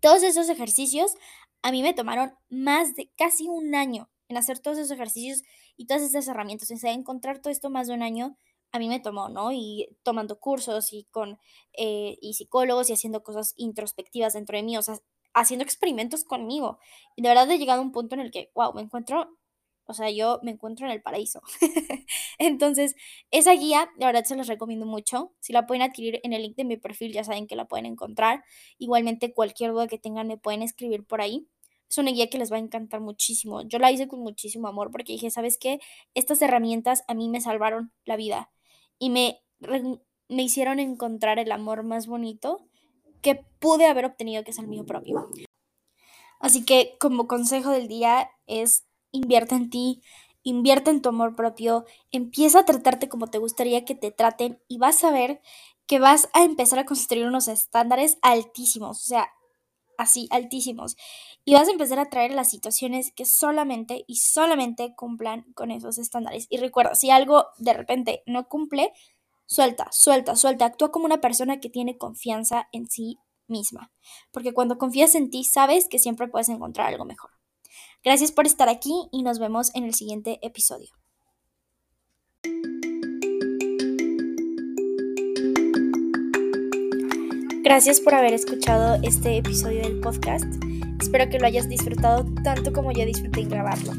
todos 0.00 0.22
esos 0.22 0.48
ejercicios. 0.48 1.14
A 1.62 1.72
mí 1.72 1.83
me 1.83 1.94
tomaron 1.94 2.33
más 2.48 2.94
de 2.94 3.11
casi 3.16 3.48
un 3.48 3.74
año 3.74 4.09
en 4.28 4.37
hacer 4.37 4.59
todos 4.59 4.78
esos 4.78 4.92
ejercicios 4.92 5.42
y 5.76 5.87
todas 5.87 6.02
esas 6.02 6.28
herramientas. 6.28 6.70
O 6.70 6.76
sea, 6.76 6.92
encontrar 6.92 7.40
todo 7.40 7.52
esto 7.52 7.70
más 7.70 7.88
de 7.88 7.94
un 7.94 8.02
año 8.02 8.37
a 8.72 8.78
mí 8.78 8.88
me 8.88 9.00
tomó, 9.00 9.28
¿no? 9.28 9.50
Y 9.52 9.88
tomando 10.02 10.38
cursos 10.38 10.92
y 10.92 11.04
con 11.11 11.38
eh, 11.72 12.18
y 12.20 12.35
psicólogos 12.35 12.90
y 12.90 12.92
haciendo 12.92 13.22
cosas 13.22 13.54
introspectivas 13.56 14.35
dentro 14.35 14.56
de 14.56 14.62
mí. 14.62 14.76
O 14.76 14.83
sea, 14.83 14.98
haciendo 15.40 15.64
experimentos 15.64 16.24
conmigo. 16.24 16.79
Y 17.16 17.22
de 17.22 17.29
verdad 17.29 17.51
he 17.51 17.59
llegado 17.59 17.81
a 17.81 17.85
un 17.85 17.92
punto 17.92 18.14
en 18.14 18.20
el 18.22 18.31
que, 18.31 18.51
wow, 18.55 18.72
me 18.74 18.83
encuentro, 18.83 19.37
o 19.87 19.94
sea, 19.94 20.11
yo 20.11 20.40
me 20.42 20.53
encuentro 20.53 20.87
en 20.87 20.92
el 20.92 21.03
paraíso. 21.03 21.40
Entonces, 22.38 22.94
esa 23.31 23.53
guía, 23.53 23.88
de 23.96 24.07
verdad 24.07 24.24
se 24.24 24.37
los 24.37 24.46
recomiendo 24.46 24.87
mucho. 24.87 25.35
Si 25.40 25.53
la 25.53 25.66
pueden 25.66 25.83
adquirir 25.83 26.20
en 26.24 26.33
el 26.33 26.42
link 26.42 26.57
de 26.57 26.64
mi 26.64 26.77
perfil, 26.77 27.12
ya 27.12 27.24
saben 27.24 27.46
que 27.46 27.57
la 27.57 27.66
pueden 27.66 27.87
encontrar. 27.87 28.44
Igualmente, 28.79 29.33
cualquier 29.33 29.72
duda 29.72 29.87
que 29.88 29.98
tengan, 29.98 30.29
me 30.29 30.37
pueden 30.37 30.62
escribir 30.62 31.05
por 31.05 31.20
ahí. 31.20 31.48
Es 31.88 31.96
una 31.98 32.11
guía 32.11 32.29
que 32.29 32.38
les 32.38 32.53
va 32.53 32.57
a 32.57 32.61
encantar 32.61 33.01
muchísimo. 33.01 33.62
Yo 33.62 33.79
la 33.79 33.90
hice 33.90 34.09
con 34.09 34.20
muchísimo 34.20 34.68
amor 34.68 34.90
porque 34.90 35.14
dije, 35.14 35.31
¿sabes 35.31 35.57
qué? 35.59 35.81
Estas 36.14 36.42
herramientas 36.42 37.03
a 37.09 37.14
mí 37.14 37.29
me 37.31 37.40
salvaron 37.40 37.92
la 38.05 38.16
vida 38.16 38.51
y 38.98 39.09
me, 39.11 39.40
me 40.29 40.42
hicieron 40.42 40.81
encontrar 40.81 41.38
el 41.38 41.51
amor 41.51 41.83
más 41.83 42.07
bonito 42.07 42.67
que 43.20 43.44
pude 43.59 43.87
haber 43.87 44.04
obtenido, 44.04 44.44
que 44.44 44.50
es 44.50 44.59
el 44.59 44.68
mío 44.68 44.85
propio. 44.87 45.28
Así 46.40 46.64
que 46.64 46.96
como 47.00 47.26
consejo 47.26 47.70
del 47.70 47.88
día 47.88 48.31
es 48.46 48.85
invierte 49.11 49.54
en 49.54 49.70
ti, 49.70 50.02
invierte 50.42 50.90
en 50.90 51.02
tu 51.02 51.09
amor 51.09 51.35
propio, 51.35 51.85
empieza 52.12 52.61
a 52.61 52.64
tratarte 52.64 53.09
como 53.09 53.26
te 53.26 53.38
gustaría 53.38 53.85
que 53.85 53.94
te 53.94 54.12
traten 54.12 54.62
y 54.68 54.78
vas 54.78 55.02
a 55.04 55.11
ver 55.11 55.40
que 55.87 55.98
vas 55.98 56.28
a 56.35 56.44
empezar 56.44 56.78
a 56.78 56.85
construir 56.85 57.26
unos 57.26 57.48
estándares 57.48 58.18
altísimos, 58.22 59.02
o 59.04 59.07
sea, 59.07 59.31
así, 59.96 60.28
altísimos. 60.31 60.96
Y 61.44 61.54
vas 61.54 61.68
a 61.68 61.72
empezar 61.72 61.98
a 61.98 62.09
traer 62.09 62.33
las 62.33 62.50
situaciones 62.50 63.12
que 63.14 63.24
solamente 63.24 64.04
y 64.07 64.16
solamente 64.16 64.94
cumplan 64.94 65.44
con 65.54 65.70
esos 65.70 65.98
estándares. 65.98 66.46
Y 66.50 66.59
recuerda, 66.59 66.94
si 66.94 67.11
algo 67.11 67.46
de 67.59 67.72
repente 67.72 68.22
no 68.26 68.48
cumple, 68.48 68.92
Suelta, 69.50 69.88
suelta, 69.90 70.37
suelta. 70.37 70.66
Actúa 70.66 70.92
como 70.92 71.06
una 71.06 71.22
persona 71.22 71.58
que 71.58 71.70
tiene 71.70 71.96
confianza 71.96 72.68
en 72.70 72.87
sí 72.87 73.18
misma. 73.46 73.90
Porque 74.30 74.52
cuando 74.52 74.76
confías 74.76 75.14
en 75.14 75.30
ti, 75.30 75.42
sabes 75.42 75.88
que 75.88 75.98
siempre 75.98 76.28
puedes 76.28 76.50
encontrar 76.50 76.88
algo 76.88 77.06
mejor. 77.06 77.30
Gracias 78.04 78.30
por 78.30 78.46
estar 78.46 78.68
aquí 78.68 79.08
y 79.11 79.22
nos 79.22 79.38
vemos 79.38 79.74
en 79.74 79.84
el 79.84 79.94
siguiente 79.94 80.38
episodio. 80.42 80.90
Gracias 87.62 88.00
por 88.00 88.14
haber 88.14 88.34
escuchado 88.34 89.00
este 89.02 89.38
episodio 89.38 89.80
del 89.80 89.98
podcast. 90.00 90.44
Espero 91.00 91.30
que 91.30 91.38
lo 91.38 91.46
hayas 91.46 91.70
disfrutado 91.70 92.26
tanto 92.44 92.70
como 92.74 92.92
yo 92.92 93.06
disfruté 93.06 93.44
grabarlo. 93.44 93.92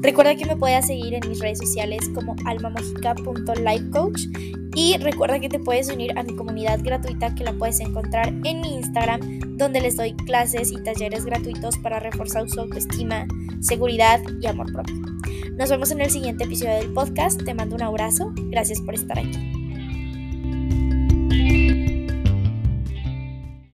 Recuerda 0.00 0.36
que 0.36 0.46
me 0.46 0.56
puedes 0.56 0.86
seguir 0.86 1.14
en 1.14 1.28
mis 1.28 1.40
redes 1.40 1.58
sociales 1.58 2.08
como 2.14 2.36
almamagica.lifecoach 2.46 4.61
y 4.74 4.96
recuerda 4.98 5.40
que 5.40 5.48
te 5.48 5.58
puedes 5.58 5.88
unir 5.90 6.16
a 6.18 6.22
mi 6.22 6.34
comunidad 6.34 6.80
gratuita 6.82 7.34
que 7.34 7.44
la 7.44 7.52
puedes 7.52 7.80
encontrar 7.80 8.28
en 8.28 8.60
mi 8.60 8.74
Instagram, 8.74 9.56
donde 9.56 9.80
les 9.80 9.96
doy 9.96 10.14
clases 10.14 10.72
y 10.72 10.82
talleres 10.82 11.24
gratuitos 11.24 11.76
para 11.78 12.00
reforzar 12.00 12.48
su 12.48 12.60
autoestima, 12.60 13.26
seguridad 13.60 14.20
y 14.40 14.46
amor 14.46 14.72
propio. 14.72 14.96
Nos 15.58 15.70
vemos 15.70 15.90
en 15.90 16.00
el 16.00 16.10
siguiente 16.10 16.44
episodio 16.44 16.74
del 16.74 16.92
podcast. 16.92 17.42
Te 17.44 17.54
mando 17.54 17.76
un 17.76 17.82
abrazo. 17.82 18.32
Gracias 18.50 18.80
por 18.80 18.94
estar 18.94 19.18
aquí. 19.18 19.51